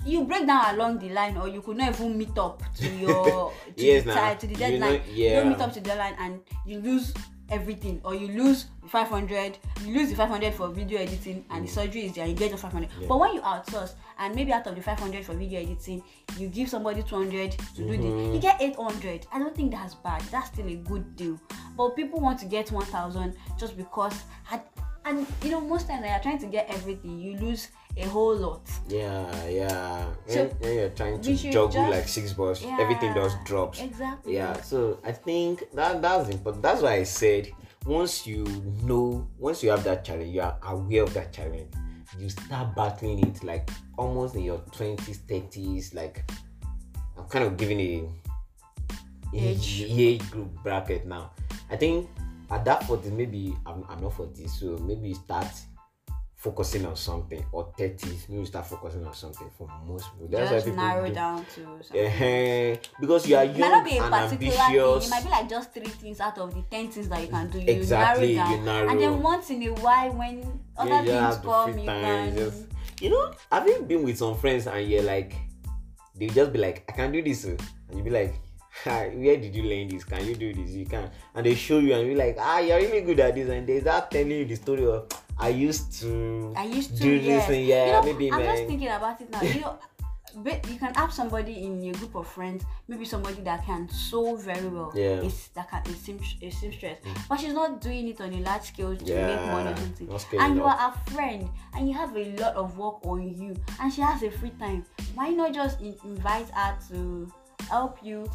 you 0.06 0.24
break 0.24 0.46
down 0.46 0.74
along 0.74 0.98
the 0.98 1.10
line 1.10 1.36
or 1.36 1.46
you 1.48 1.60
could 1.62 1.76
not 1.76 1.90
even 1.94 2.16
meet 2.18 2.36
up 2.38 2.62
to 2.76 2.88
your 3.04 3.52
to 3.76 3.84
Yes, 3.84 4.04
the 4.04 4.14
nah. 4.14 4.34
to 4.34 4.46
the 4.46 4.54
You 4.54 4.78
know, 4.78 4.90
deadline 4.90 5.02
you 5.14 5.24
yeah. 5.26 5.40
don't 5.40 5.48
meet 5.50 5.60
up 5.60 5.72
to 5.74 5.80
the 5.80 5.88
deadline 5.88 6.14
and 6.18 6.40
you 6.64 6.80
lose 6.80 7.12
everything 7.50 8.00
or 8.04 8.14
you 8.14 8.28
lose 8.28 8.66
500 8.86 9.58
you 9.84 9.94
lose 9.94 10.08
the 10.10 10.14
500 10.16 10.54
for 10.54 10.68
video 10.68 11.00
editing 11.00 11.44
and 11.50 11.66
the 11.66 11.70
surgery 11.70 12.06
is 12.06 12.12
there 12.14 12.24
you 12.26 12.34
get 12.34 12.52
the 12.52 12.56
500 12.56 12.88
Mm. 12.88 13.00
Yeah. 13.02 13.08
but 13.08 13.18
when 13.18 13.34
you 13.34 13.40
outsource 13.40 13.94
and 14.20 14.34
maybe 14.36 14.52
out 14.52 14.66
of 14.68 14.76
the 14.76 14.80
500 14.82 15.24
for 15.24 15.34
video 15.34 15.60
editing 15.60 16.00
you 16.38 16.46
give 16.46 16.68
somebody 16.68 17.02
200 17.02 17.50
to 17.50 17.56
do 17.58 17.82
Mm-hmm. 17.88 18.02
this 18.28 18.34
you 18.36 18.40
get 18.40 18.62
800 18.62 19.26
i 19.32 19.38
don't 19.40 19.54
think 19.54 19.72
that's 19.72 19.96
bad 19.96 20.22
that's 20.30 20.46
still 20.48 20.68
a 20.68 20.76
good 20.76 21.16
deal 21.16 21.38
but 21.76 21.96
people 21.96 22.20
want 22.20 22.38
to 22.38 22.46
get 22.46 22.70
1000 22.70 23.34
just 23.58 23.76
because 23.76 24.14
and, 24.52 24.60
and 25.10 25.26
you 25.42 25.50
know 25.50 25.60
most 25.60 25.88
times 25.88 26.02
when 26.02 26.10
you're 26.10 26.20
trying 26.22 26.38
to 26.38 26.46
get 26.46 26.68
everything 26.70 27.18
you 27.18 27.36
lose 27.38 27.68
a 27.96 28.04
whole 28.06 28.36
lot 28.36 28.62
Yeah, 28.88 29.26
yeah. 29.48 30.06
When, 30.26 30.34
So, 30.36 30.56
when 30.60 30.74
you're 30.74 30.90
trying 30.90 31.20
to 31.20 31.34
juggle 31.34 31.68
just- 31.68 31.90
like 31.90 32.08
six 32.08 32.32
balls, 32.32 32.62
everything 32.78 33.12
just 33.14 33.36
Yeah, 33.36 33.44
drops. 33.44 33.80
exactly 33.80 34.34
Yeah, 34.36 34.54
so 34.62 34.98
I 35.04 35.12
think 35.12 35.64
that 35.74 36.00
that's 36.00 36.28
important. 36.28 36.62
That's 36.62 36.82
why 36.82 36.94
I 36.94 37.02
said 37.04 37.50
once 37.84 38.26
you 38.26 38.44
know, 38.84 39.26
once 39.38 39.62
you 39.64 39.70
have 39.70 39.82
that 39.84 40.04
challenge, 40.04 40.32
you 40.34 40.42
are 40.42 40.56
aware 40.62 41.02
of 41.02 41.12
that 41.14 41.32
challenge, 41.32 41.72
you 42.18 42.28
start 42.28 42.76
battling 42.76 43.26
it 43.26 43.42
like 43.42 43.68
almost 43.98 44.34
in 44.36 44.44
your 44.44 44.58
twenties, 44.70 45.18
thirties. 45.26 45.92
Like 45.94 46.30
I'm 47.18 47.24
kind 47.24 47.44
of 47.44 47.56
giving 47.56 47.80
a 47.80 48.08
Age. 49.34 49.84
age 49.88 50.30
group 50.30 50.50
bracket 50.62 51.06
now. 51.06 51.30
I 51.70 51.76
think 51.76 52.08
at 52.50 52.64
that 52.64 52.84
40, 52.84 53.10
maybe 53.10 53.54
I'm, 53.66 53.84
I'm 53.88 54.02
not 54.02 54.14
40, 54.14 54.46
so 54.48 54.76
maybe 54.78 55.14
start 55.14 55.46
focusing 56.36 56.86
on 56.86 56.96
something 56.96 57.44
or 57.52 57.70
30s, 57.78 58.28
maybe 58.30 58.46
start 58.46 58.66
focusing 58.66 59.04
on 59.06 59.12
something 59.12 59.50
for 59.58 59.68
most 59.86 60.10
people. 60.12 60.28
That's 60.30 60.50
just 60.50 60.66
why 60.66 60.70
people 60.72 60.84
narrow 60.84 61.08
do. 61.08 61.14
down 61.14 61.44
to 61.54 61.60
something. 61.82 61.96
Eh, 62.06 62.76
because 62.98 63.28
you 63.28 63.36
are 63.36 63.44
It 63.44 63.58
might 63.58 63.58
not 63.58 63.70
young 63.70 63.84
be 63.84 63.98
a 63.98 64.02
and 64.02 64.12
particular 64.14 64.52
thing. 64.52 64.60
ambitious. 64.80 65.06
It 65.06 65.10
might 65.10 65.24
be 65.24 65.30
like 65.30 65.48
just 65.50 65.74
three 65.74 65.84
things 65.84 66.20
out 66.20 66.38
of 66.38 66.54
the 66.54 66.62
ten 66.70 66.88
things 66.88 67.08
that 67.10 67.20
you 67.22 67.28
can 67.28 67.50
do. 67.50 67.58
You 67.60 67.66
Exactly, 67.68 68.34
narrow 68.36 68.48
it 68.48 68.50
you 68.50 68.56
down. 68.56 68.64
narrow. 68.64 68.88
And 68.90 69.00
then 69.00 69.22
once 69.22 69.50
in 69.50 69.62
a 69.64 69.72
while, 69.74 70.12
when 70.12 70.60
other 70.78 70.90
Yeah, 71.04 71.30
things 71.30 71.44
come, 71.44 71.78
you 71.78 71.84
can. 71.84 72.34
just- 72.34 72.66
You 73.02 73.10
know, 73.10 73.32
you 73.66 73.82
been 73.82 74.02
with 74.04 74.18
some 74.18 74.34
friends 74.36 74.66
and 74.66 74.88
you're 74.88 75.02
like, 75.02 75.34
they 76.14 76.28
just 76.28 76.52
be 76.52 76.58
like, 76.58 76.84
I 76.88 76.92
can 76.92 77.12
do 77.12 77.22
this, 77.22 77.44
oh." 77.46 77.56
and 77.88 77.98
you 77.98 78.02
be 78.04 78.10
like, 78.10 78.34
"Ha, 78.34 78.40
where 78.84 79.36
did 79.36 79.54
you 79.54 79.62
learn 79.62 79.88
this? 79.88 80.04
Can 80.04 80.26
you 80.26 80.34
do 80.34 80.54
this? 80.54 80.70
You 80.70 80.86
can, 80.86 81.10
and 81.34 81.44
they 81.44 81.54
show 81.54 81.78
you, 81.78 81.94
and 81.94 82.06
you're 82.06 82.16
like, 82.16 82.36
ah, 82.38 82.58
you're 82.58 82.78
really 82.78 83.02
good 83.02 83.20
at 83.20 83.34
this, 83.34 83.48
and 83.48 83.66
they 83.66 83.80
start 83.80 84.10
telling 84.10 84.30
you 84.30 84.44
the 84.44 84.56
story 84.56 84.86
of, 84.86 85.08
I 85.38 85.48
used 85.48 85.92
to 86.00 86.52
I 86.56 86.64
used 86.64 86.96
to 86.96 87.02
do 87.02 87.10
yes. 87.10 87.46
this, 87.46 87.56
and 87.56 87.66
yeah, 87.66 87.86
you 87.86 87.92
know, 87.92 88.02
maybe 88.02 88.32
I'm 88.32 88.42
just 88.42 88.64
thinking 88.66 88.88
about 88.88 89.20
it 89.20 89.30
now. 89.30 89.42
You 89.42 89.60
know, 89.60 89.78
but 90.36 90.68
you 90.70 90.78
can 90.78 90.94
have 90.94 91.12
somebody 91.12 91.64
in 91.64 91.82
your 91.82 91.94
group 91.94 92.14
of 92.14 92.26
friends, 92.26 92.64
maybe 92.88 93.04
somebody 93.04 93.40
that 93.42 93.64
can 93.64 93.88
sew 93.88 94.36
very 94.36 94.68
well. 94.68 94.92
Yeah. 94.94 95.22
It's 95.22 95.48
that 95.48 95.70
can 95.70 95.82
it's 95.86 96.00
seam 96.00 96.20
a 96.42 96.50
seamstress, 96.50 96.98
but 97.28 97.40
she's 97.40 97.54
not 97.54 97.80
doing 97.80 98.08
it 98.08 98.20
on 98.20 98.32
a 98.32 98.40
large 98.40 98.62
scale 98.62 98.94
to 98.94 99.04
make 99.04 99.40
money 99.46 99.70
or 100.08 100.18
something. 100.18 100.40
And 100.40 100.56
you 100.56 100.64
up. 100.64 100.80
are 100.80 100.94
a 100.94 101.10
friend, 101.10 101.48
and 101.74 101.88
you 101.88 101.94
have 101.94 102.14
a 102.16 102.24
lot 102.36 102.54
of 102.54 102.76
work 102.76 103.04
on 103.06 103.34
you, 103.34 103.56
and 103.80 103.92
she 103.92 104.02
has 104.02 104.22
a 104.22 104.30
free 104.30 104.52
time. 104.58 104.84
Why 105.14 105.30
not 105.30 105.54
just 105.54 105.80
invite 105.80 106.50
her 106.50 106.76
to 106.90 107.32
help 107.68 107.98
you? 108.02 108.30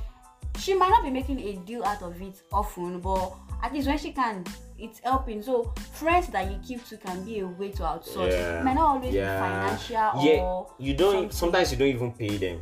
She 0.59 0.73
might 0.73 0.89
not 0.89 1.03
be 1.03 1.09
making 1.09 1.39
a 1.39 1.53
deal 1.65 1.83
out 1.83 2.01
of 2.01 2.19
it 2.21 2.41
often, 2.51 2.99
but 2.99 3.33
at 3.63 3.73
least 3.73 3.87
when 3.87 3.97
she 3.97 4.11
can, 4.11 4.43
it's 4.77 4.99
helping. 4.99 5.41
So 5.41 5.73
friends 5.93 6.27
that 6.29 6.49
you 6.51 6.59
keep 6.65 6.85
to 6.89 6.97
can 6.97 7.23
be 7.23 7.39
a 7.39 7.47
way 7.47 7.71
to 7.71 7.83
outsource. 7.83 8.31
Yeah. 8.31 8.59
It 8.59 8.63
might 8.65 8.73
not 8.75 8.85
always 8.95 9.13
yeah. 9.13 9.35
be 9.35 9.47
financial 9.47 10.23
yeah, 10.23 10.41
or 10.41 10.71
you 10.79 10.93
don't. 10.95 11.13
something. 11.13 11.31
Sometimes 11.31 11.71
you 11.71 11.77
don't 11.77 11.87
even 11.89 12.11
pay 12.13 12.37
them. 12.37 12.61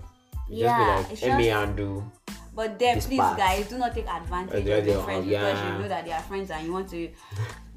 You 0.50 0.66
Yeah, 0.66 1.04
just 1.10 1.22
be 1.22 1.28
like, 1.28 1.32
let 1.32 1.38
me 1.38 1.46
just- 1.46 1.64
undo. 1.70 2.12
But 2.56 2.78
then, 2.78 3.02
please, 3.02 3.18
part. 3.20 3.38
guys, 3.38 3.68
do 3.68 3.80
not 3.80 3.96
take 3.96 4.08
advantage 4.08 4.68
Uh, 4.68 4.72
of 4.74 4.86
your 4.88 5.02
friends 5.04 5.26
yeah. 5.26 5.40
because 5.40 5.64
you 5.74 5.80
know 5.80 5.88
that 5.88 6.06
they 6.06 6.12
are 6.12 6.22
friends 6.22 6.52
and 6.52 6.68
you 6.68 6.72
want 6.74 6.88
to, 6.90 7.10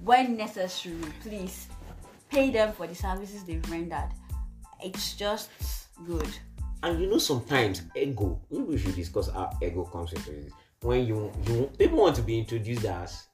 when 0.05 0.37
necessary, 0.37 0.97
please 1.23 1.67
pay 2.29 2.51
them 2.51 2.75
for 2.75 2.87
the 2.87 2.95
services 2.95 3.43
they've 3.45 3.71
rendered. 3.71 4.11
It's 4.83 5.15
just 5.15 5.49
good. 6.07 6.29
And 6.87 7.01
you 7.01 7.09
know, 7.11 7.19
sometimes 7.19 7.83
ego. 7.97 8.41
We 8.49 8.79
should 8.79 8.95
discuss 8.95 9.29
how 9.31 9.51
ego 9.61 9.85
comes 9.85 10.13
into 10.13 10.31
it. 10.31 10.53
When 10.83 11.05
you 11.05 11.33
you 11.49 11.71
people 11.77 11.99
want 11.99 12.15
to 12.17 12.23
be 12.23 12.39
introduced 12.39 12.85
as 12.85 13.27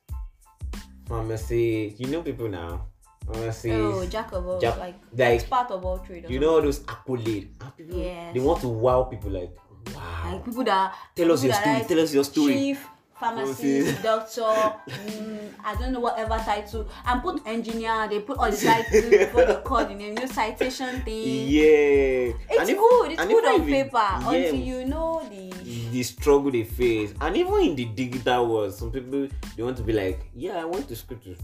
pharmacy, 1.06 1.94
you 1.98 2.06
know 2.08 2.22
people 2.22 2.48
now. 2.48 2.86
Pharmacies, 3.26 3.72
Oh, 3.72 4.04
jack 4.06 4.32
of 4.32 4.46
all, 4.48 4.60
Jack- 4.60 4.78
like, 4.78 4.96
like, 5.16 5.34
expert 5.34 5.70
of 5.70 5.84
all 5.84 5.98
trade. 5.98 6.26
you 6.28 6.40
know 6.40 6.60
those 6.60 6.80
accolades. 6.80 7.48
And 7.60 7.76
people 7.76 7.98
Yes. 7.98 8.34
they 8.34 8.40
want 8.40 8.60
to 8.62 8.68
wow 8.68 9.04
people 9.04 9.30
like 9.30 9.54
wow. 9.94 10.32
like 10.32 10.44
people 10.44 10.64
that 10.64 10.94
Tell 11.14 11.30
us 11.30 11.42
people 11.42 11.54
your 11.54 11.64
that 11.64 11.76
story, 11.84 11.88
tell 11.88 12.04
us 12.04 12.14
your 12.14 12.24
story. 12.24 12.52
Chief, 12.54 12.88
pharmacist, 13.22 14.02
doctor, 14.02 14.42
mm, 14.42 15.38
I 15.64 15.74
don't 15.78 15.92
know 15.92 16.00
whatever 16.00 16.37
title, 16.38 16.88
and 17.06 17.22
put 17.22 17.46
engineer. 17.46 18.08
They 18.08 18.20
put 18.20 18.38
all 18.38 18.50
the 18.50 18.56
titles 18.66 19.04
before 19.11 19.44
the 19.46 19.62
code 19.64 19.90
in 19.92 20.00
a 20.00 20.11
new 20.18 20.26
citation 20.26 21.00
thing. 21.02 21.48
yeah. 21.48 22.35
It's 22.50 22.58
And 22.61 22.70
if- 22.70 22.78
good. 22.78 23.12
It's 23.12 23.24
good 23.24 23.44
on 23.46 23.61
it- 23.62 23.66
paper 23.66 23.96
yeah, 23.96 24.28
until 24.28 24.54
you 24.56 24.85
know 24.87 25.22
the. 25.30 25.52
the 25.92 26.02
struggle 26.02 26.50
they 26.50 26.64
face 26.64 27.14
and 27.20 27.37
even 27.37 27.61
in 27.62 27.76
the 27.76 27.85
digital 27.85 28.46
world 28.48 28.72
some 28.74 28.90
people 28.90 29.28
they 29.56 29.62
want 29.62 29.76
to 29.76 29.82
be 29.82 29.92
like 29.92 30.24
yeah 30.35 30.56
i 30.61 30.64
went 30.64 30.88
to 30.88 30.96
school 30.96 31.18
to 31.18 31.37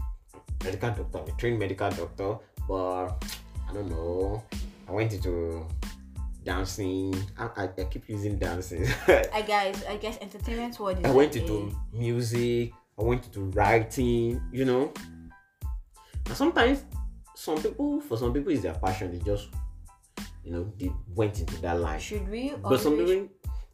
medical 0.65 0.89
doctor 0.89 1.31
a 1.31 1.37
trained 1.37 1.59
medical 1.59 1.89
doctor 1.91 2.35
but 2.67 3.05
i 3.69 3.73
don't 3.73 3.89
know 3.89 4.43
i 4.87 4.91
went 4.91 5.13
into 5.13 5.65
dancing 6.43 7.13
i, 7.37 7.63
I, 7.63 7.69
I 7.77 7.83
keep 7.85 8.07
using 8.07 8.37
dancing 8.37 8.85
I 9.07 9.41
guess 9.41 9.83
I 9.87 9.97
guess 9.97 10.17
entertainment 10.21 10.79
world 10.79 10.99
is. 10.99 11.05
i 11.05 11.11
went 11.11 11.35
into 11.35 11.75
music 11.93 12.71
i 12.97 13.03
went 13.03 13.25
into 13.25 13.41
writing 13.57 14.41
you 14.51 14.65
know 14.65 14.93
and 16.25 16.35
sometimes 16.35 16.85
some 17.35 17.61
people 17.61 18.01
for 18.01 18.17
some 18.17 18.33
people 18.33 18.51
is 18.51 18.61
their 18.61 18.73
passion 18.73 19.11
they 19.11 19.19
just 19.23 19.49
you 20.43 20.51
know 20.51 20.71
they 20.77 20.91
went 21.13 21.39
into 21.39 21.61
that 21.61 21.79
line 21.79 21.99
Should 21.99 22.29
we? 22.29 22.53
but 22.61 22.79
some 22.79 22.97
people 22.97 23.27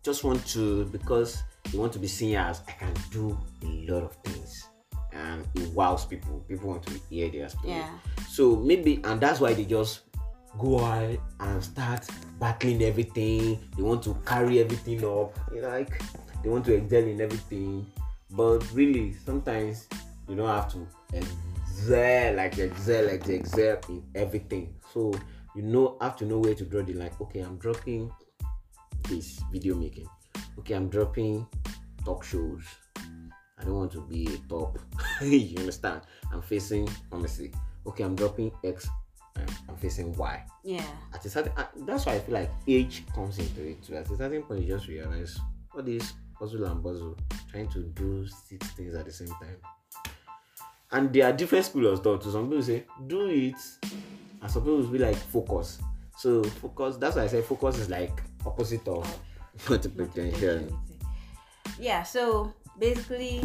just 0.04 0.23
want 0.23 0.45
to 0.47 0.86
because 0.86 1.43
they 1.71 1.78
want 1.78 1.91
to 1.93 1.99
be 1.99 2.08
seen 2.08 2.36
as 2.36 2.62
I 2.67 2.71
can 2.71 2.93
do 3.12 3.38
a 3.63 3.91
lot 3.91 4.04
of 4.04 4.15
things 4.23 4.67
and 5.15 5.47
it 5.56 5.69
wows 5.69 6.06
people. 6.06 6.43
People 6.47 6.69
want 6.69 6.84
to 6.86 6.99
hear 7.10 7.30
their 7.30 7.49
story. 7.49 7.69
Yeah. 7.69 7.89
So 8.30 8.56
maybe 8.58 9.01
and 9.04 9.19
that's 9.19 9.39
why 9.39 9.54
they 9.54 9.65
just 9.65 10.01
go 10.57 10.79
out 10.79 11.17
and 11.39 11.63
start 11.63 12.07
battling 12.39 12.81
everything. 12.83 13.59
They 13.75 13.83
want 13.83 14.03
to 14.03 14.17
carry 14.25 14.59
everything 14.59 15.03
up. 15.03 15.37
You 15.53 15.61
know, 15.61 15.69
like 15.69 16.01
they 16.43 16.49
want 16.49 16.65
to 16.65 16.73
excel 16.73 17.03
in 17.03 17.21
everything. 17.21 17.85
But 18.31 18.59
really 18.73 19.13
sometimes 19.13 19.87
you 20.27 20.35
don't 20.35 20.47
have 20.47 20.71
to 20.73 20.87
excel 21.13 22.35
like 22.35 22.57
excel 22.57 23.05
like 23.05 23.27
excel 23.27 23.79
in 23.89 24.03
everything. 24.15 24.73
So 24.93 25.13
you 25.55 25.61
know 25.61 25.97
have 26.01 26.15
to 26.17 26.25
know 26.25 26.39
where 26.39 26.55
to 26.55 26.65
draw 26.65 26.81
the 26.83 26.93
line. 26.93 27.11
Okay, 27.21 27.41
I'm 27.41 27.57
dropping 27.57 28.11
this 29.03 29.39
video 29.51 29.75
making. 29.75 30.07
Okay, 30.59 30.73
I'm 30.73 30.89
dropping 30.89 31.45
talk 32.03 32.23
shows. 32.23 32.63
I 33.57 33.63
don't 33.63 33.75
want 33.75 33.91
to 33.93 34.01
be 34.01 34.27
a 34.27 34.49
top. 34.49 34.79
you 35.21 35.57
understand? 35.59 36.01
I'm 36.31 36.41
facing 36.41 36.87
pharmacy. 37.09 37.51
Okay, 37.87 38.03
I'm 38.03 38.15
dropping 38.15 38.51
X. 38.63 38.89
I'm, 39.37 39.45
I'm 39.69 39.75
facing 39.77 40.13
Y. 40.15 40.43
Yeah. 40.63 40.85
At 41.13 41.25
a 41.25 41.29
certain, 41.29 41.51
uh, 41.57 41.65
that's 41.85 42.05
why 42.05 42.13
I 42.13 42.19
feel 42.19 42.35
like 42.35 42.51
age 42.67 43.03
comes 43.13 43.39
into 43.39 43.67
it 43.67 43.83
too. 43.83 43.95
At 43.95 44.09
a 44.09 44.17
certain 44.17 44.43
point, 44.43 44.61
you 44.61 44.67
just 44.75 44.87
realize 44.87 45.39
all 45.73 45.81
this 45.81 46.13
puzzle 46.37 46.65
and 46.65 46.83
puzzle, 46.83 47.17
trying 47.49 47.69
to 47.69 47.83
do 47.83 48.27
six 48.27 48.67
things 48.71 48.95
at 48.95 49.05
the 49.05 49.11
same 49.11 49.27
time. 49.27 49.57
And 50.91 51.11
there 51.11 51.25
are 51.25 51.33
different 51.33 51.65
schools 51.65 51.99
of 51.99 52.03
thought. 52.03 52.23
So 52.23 52.31
some 52.31 52.47
people 52.47 52.63
say 52.63 52.83
do 53.07 53.27
it, 53.27 53.55
and 54.41 54.51
some 54.51 54.61
people 54.61 54.77
will 54.77 54.87
be 54.87 54.99
like 54.99 55.15
focus. 55.15 55.79
So 56.17 56.43
focus. 56.43 56.97
That's 56.97 57.15
why 57.15 57.23
I 57.23 57.27
say 57.27 57.41
focus 57.41 57.79
is 57.79 57.89
like 57.89 58.21
opposite 58.45 58.87
of 58.87 59.19
multiplication. 59.69 60.77
Yeah, 61.79 62.03
so 62.03 62.53
basically, 62.79 63.43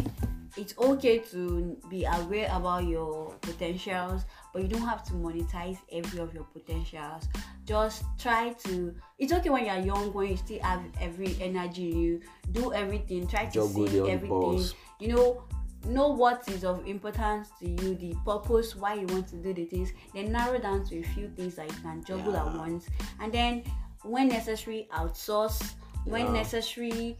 it's 0.57 0.77
okay 0.77 1.19
to 1.19 1.77
be 1.89 2.05
aware 2.05 2.49
about 2.51 2.85
your 2.85 3.33
potentials, 3.41 4.23
but 4.53 4.61
you 4.61 4.67
don't 4.67 4.87
have 4.87 5.03
to 5.05 5.13
monetize 5.13 5.77
every 5.91 6.19
of 6.19 6.33
your 6.33 6.43
potentials. 6.43 7.27
Just 7.65 8.03
try 8.19 8.53
to. 8.65 8.93
It's 9.17 9.31
okay 9.33 9.49
when 9.49 9.65
you're 9.65 9.79
young, 9.79 10.13
when 10.13 10.29
you 10.29 10.37
still 10.37 10.61
have 10.61 10.81
every 10.99 11.37
energy 11.41 11.83
you. 11.83 12.21
Do 12.51 12.73
everything. 12.73 13.27
Try 13.27 13.45
to 13.45 13.51
Juggle 13.51 13.87
see 13.87 13.99
everything. 13.99 14.29
balls. 14.29 14.75
You 14.99 15.09
know, 15.09 15.43
know 15.85 16.09
what 16.09 16.47
is 16.49 16.63
of 16.63 16.85
importance 16.85 17.49
to 17.59 17.69
you, 17.69 17.95
the 17.95 18.15
purpose, 18.25 18.75
why 18.75 18.95
you 18.95 19.07
want 19.07 19.27
to 19.29 19.37
do 19.37 19.53
the 19.53 19.65
things. 19.65 19.91
Then 20.13 20.31
narrow 20.31 20.59
down 20.59 20.85
to 20.85 20.99
a 20.99 21.03
few 21.03 21.29
things 21.29 21.55
that 21.55 21.67
you 21.69 21.77
can 21.81 22.03
juggle 22.03 22.35
at 22.35 22.55
once, 22.57 22.87
and 23.19 23.31
then 23.31 23.63
when 24.03 24.27
necessary, 24.27 24.87
outsource. 24.93 25.73
When 26.05 26.25
Yeah. 26.25 26.31
necessary, 26.41 27.19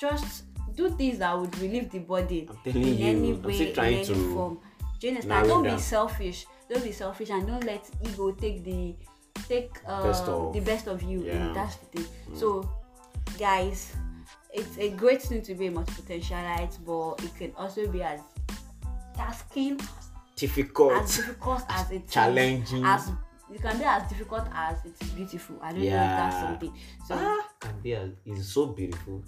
just 0.00 0.42
do 0.74 0.90
things 0.90 1.18
that 1.18 1.38
would 1.38 1.56
relieve 1.58 1.90
the 1.90 1.98
body 2.00 2.48
in 2.64 2.76
you, 2.82 3.06
any 3.06 3.30
I'm 3.32 3.42
way, 3.42 3.54
still 3.54 3.68
in 3.68 3.74
trying 3.74 3.94
any 3.96 4.04
to 4.06 4.14
form. 4.34 4.58
Do 4.98 5.06
you 5.06 5.12
understand? 5.14 5.48
Don't 5.48 5.64
down. 5.64 5.74
be 5.76 5.80
selfish. 5.80 6.46
Don't 6.68 6.84
be 6.84 6.92
selfish 6.92 7.30
and 7.30 7.46
don't 7.46 7.64
let 7.64 7.88
ego 8.06 8.30
take 8.32 8.64
the 8.64 8.94
take 9.48 9.70
uh, 9.86 10.02
Best 10.04 10.24
of- 10.28 10.52
the 10.52 10.60
best 10.60 10.86
of 10.86 11.02
you. 11.02 11.24
Yeah. 11.24 11.32
Mm. 11.34 11.46
And 11.46 11.56
that's 11.56 11.76
the 11.76 11.86
thing. 11.86 12.06
So, 12.34 12.68
guys, 13.38 13.92
it's 14.52 14.78
a 14.78 14.90
great 14.90 15.22
thing 15.22 15.42
to 15.42 15.54
be 15.54 15.66
a 15.66 15.70
multi-potentialite, 15.70 16.78
but 16.86 17.22
it 17.24 17.34
can 17.36 17.52
also 17.56 17.86
be 17.88 18.02
as 18.02 18.20
tasking, 19.16 19.80
Difficult. 20.36 20.92
as 20.92 21.16
difficult 21.16 21.62
as 21.68 21.90
it 21.90 22.04
is, 22.04 22.10
Challenging. 22.12 22.84
as 22.84 23.10
it 23.52 23.60
can 23.60 23.76
be 23.78 23.84
as 23.84 24.08
difficult 24.08 24.46
as 24.54 24.78
it's 24.84 25.02
beautiful. 25.10 25.56
I 25.62 25.72
don't 25.72 25.80
know 25.80 25.86
if 25.86 25.92
that's 25.92 26.34
Yeah. 26.36 26.46
something. 26.48 26.72
So 27.06 27.14
ah, 27.18 27.48
can 27.60 27.80
be 27.80 27.92
a, 27.92 28.10
it's 28.24 28.46
so 28.48 28.66
beautiful, 28.66 29.22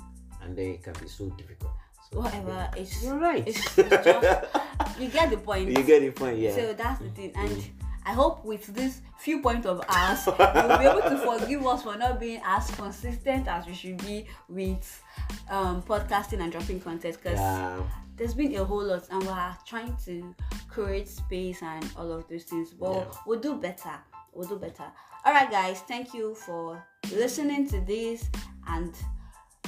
and 0.44 0.56
then 0.56 0.66
it 0.72 0.82
can 0.82 0.94
be 1.00 1.08
so 1.08 1.30
difficult. 1.30 1.72
So 2.10 2.20
whatever, 2.20 2.70
it's 2.76 3.02
You're 3.02 3.18
right. 3.18 3.42
It's, 3.46 3.78
it's 3.78 3.88
just 4.04 4.46
you 5.00 5.08
get 5.08 5.30
the 5.30 5.38
point. 5.38 5.68
you 5.68 5.82
get 5.82 6.00
the 6.02 6.10
point, 6.10 6.38
yeah. 6.38 6.54
So 6.54 6.72
that's 6.74 7.00
the 7.00 7.08
thing, 7.10 7.32
and 7.34 7.64
I 8.06 8.12
hope 8.12 8.44
with 8.44 8.66
this 8.66 9.00
few 9.18 9.40
points 9.40 9.66
of 9.66 9.82
ours, 9.88 10.26
you'll 10.26 10.78
be 10.78 10.84
able 10.84 11.00
to 11.00 11.38
forgive 11.40 11.66
us 11.66 11.82
for 11.82 11.96
not 11.96 12.20
being 12.20 12.40
as 12.44 12.70
consistent 12.72 13.48
as 13.48 13.66
we 13.66 13.72
should 13.72 13.96
be 13.98 14.26
with 14.48 15.02
um, 15.48 15.82
podcasting 15.82 16.40
and 16.40 16.52
dropping 16.52 16.80
content 16.80 17.16
because 17.22 17.38
yeah. 17.38 17.80
there's 18.16 18.34
been 18.34 18.54
a 18.56 18.64
whole 18.64 18.84
lot, 18.84 19.06
and 19.10 19.22
we're 19.26 19.56
trying 19.66 19.96
to 20.04 20.34
create 20.68 21.08
space 21.08 21.62
and 21.62 21.90
all 21.96 22.12
of 22.12 22.28
those 22.28 22.44
things. 22.44 22.70
But 22.74 22.92
Yeah. 22.92 23.04
we'll 23.26 23.40
do 23.40 23.54
better. 23.54 23.94
We'll 24.34 24.48
do 24.48 24.56
better. 24.56 24.84
All 25.24 25.32
right, 25.32 25.50
guys. 25.50 25.80
Thank 25.80 26.12
you 26.12 26.34
for 26.34 26.84
listening 27.10 27.66
to 27.70 27.80
this, 27.80 28.28
and 28.66 28.94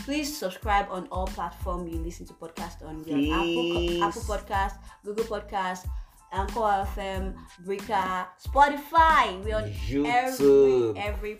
Please 0.04 0.36
subscribe 0.36 0.86
on 0.90 1.08
all 1.10 1.26
platforms 1.26 1.92
you 1.92 1.98
listen 1.98 2.26
to 2.26 2.32
podcast 2.34 2.86
on. 2.86 3.02
Please. 3.04 3.32
Apple, 3.32 4.04
Apple 4.04 4.22
Podcast, 4.22 4.78
Google 5.04 5.24
Podcast, 5.24 5.86
Anchor 6.32 6.86
FM, 6.96 7.34
Breaker, 7.64 8.26
Spotify. 8.44 9.42
We're 9.44 9.56
on 9.56 9.70
YouTube. 9.70 10.06
every 10.06 11.00
every 11.00 11.38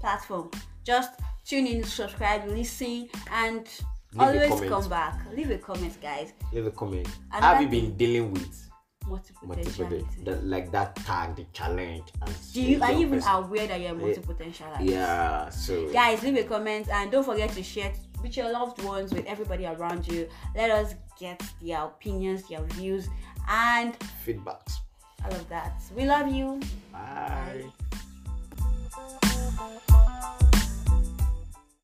platform. 0.00 0.50
Just 0.84 1.20
tune 1.44 1.66
in, 1.66 1.84
subscribe, 1.84 2.46
listen, 2.48 3.08
and 3.32 3.66
Leave 4.14 4.50
always 4.50 4.68
come 4.68 4.88
back. 4.88 5.20
Leave 5.34 5.50
a 5.50 5.58
comment, 5.58 6.00
guys. 6.00 6.32
Leave 6.52 6.66
a 6.66 6.70
comment. 6.70 7.08
And 7.32 7.44
have 7.44 7.60
you 7.60 7.68
been 7.68 7.96
dealing 7.96 8.32
with 8.32 8.67
Multiple 9.08 9.48
multiple 9.48 9.86
potentiality. 9.86 10.24
the, 10.24 10.36
like 10.42 10.70
that 10.72 10.94
tag, 10.96 11.36
the 11.36 11.46
challenge? 11.52 12.04
Do 12.52 12.60
you 12.60 12.82
are 12.82 12.92
you 12.92 13.06
even 13.06 13.20
person? 13.20 13.32
aware 13.44 13.66
that 13.66 13.80
you're 13.80 13.94
multi-potentialite? 13.94 14.88
Yeah. 14.88 15.48
So 15.48 15.90
Guys, 15.92 16.22
leave 16.22 16.36
a 16.36 16.44
comment 16.44 16.88
and 16.90 17.10
don't 17.10 17.24
forget 17.24 17.50
to 17.52 17.62
share 17.62 17.92
with 18.22 18.36
your 18.36 18.52
loved 18.52 18.82
ones, 18.82 19.14
with 19.14 19.24
everybody 19.26 19.64
around 19.66 20.06
you. 20.08 20.28
Let 20.54 20.70
us 20.70 20.94
get 21.18 21.42
their 21.62 21.84
opinions, 21.84 22.48
their 22.48 22.62
views, 22.62 23.08
and 23.48 23.96
feedbacks. 24.26 24.74
all 25.24 25.32
of 25.32 25.48
that. 25.48 25.80
We 25.96 26.04
love 26.04 26.30
you. 26.30 26.60
Bye. 26.92 27.64
Bye. 29.56 30.54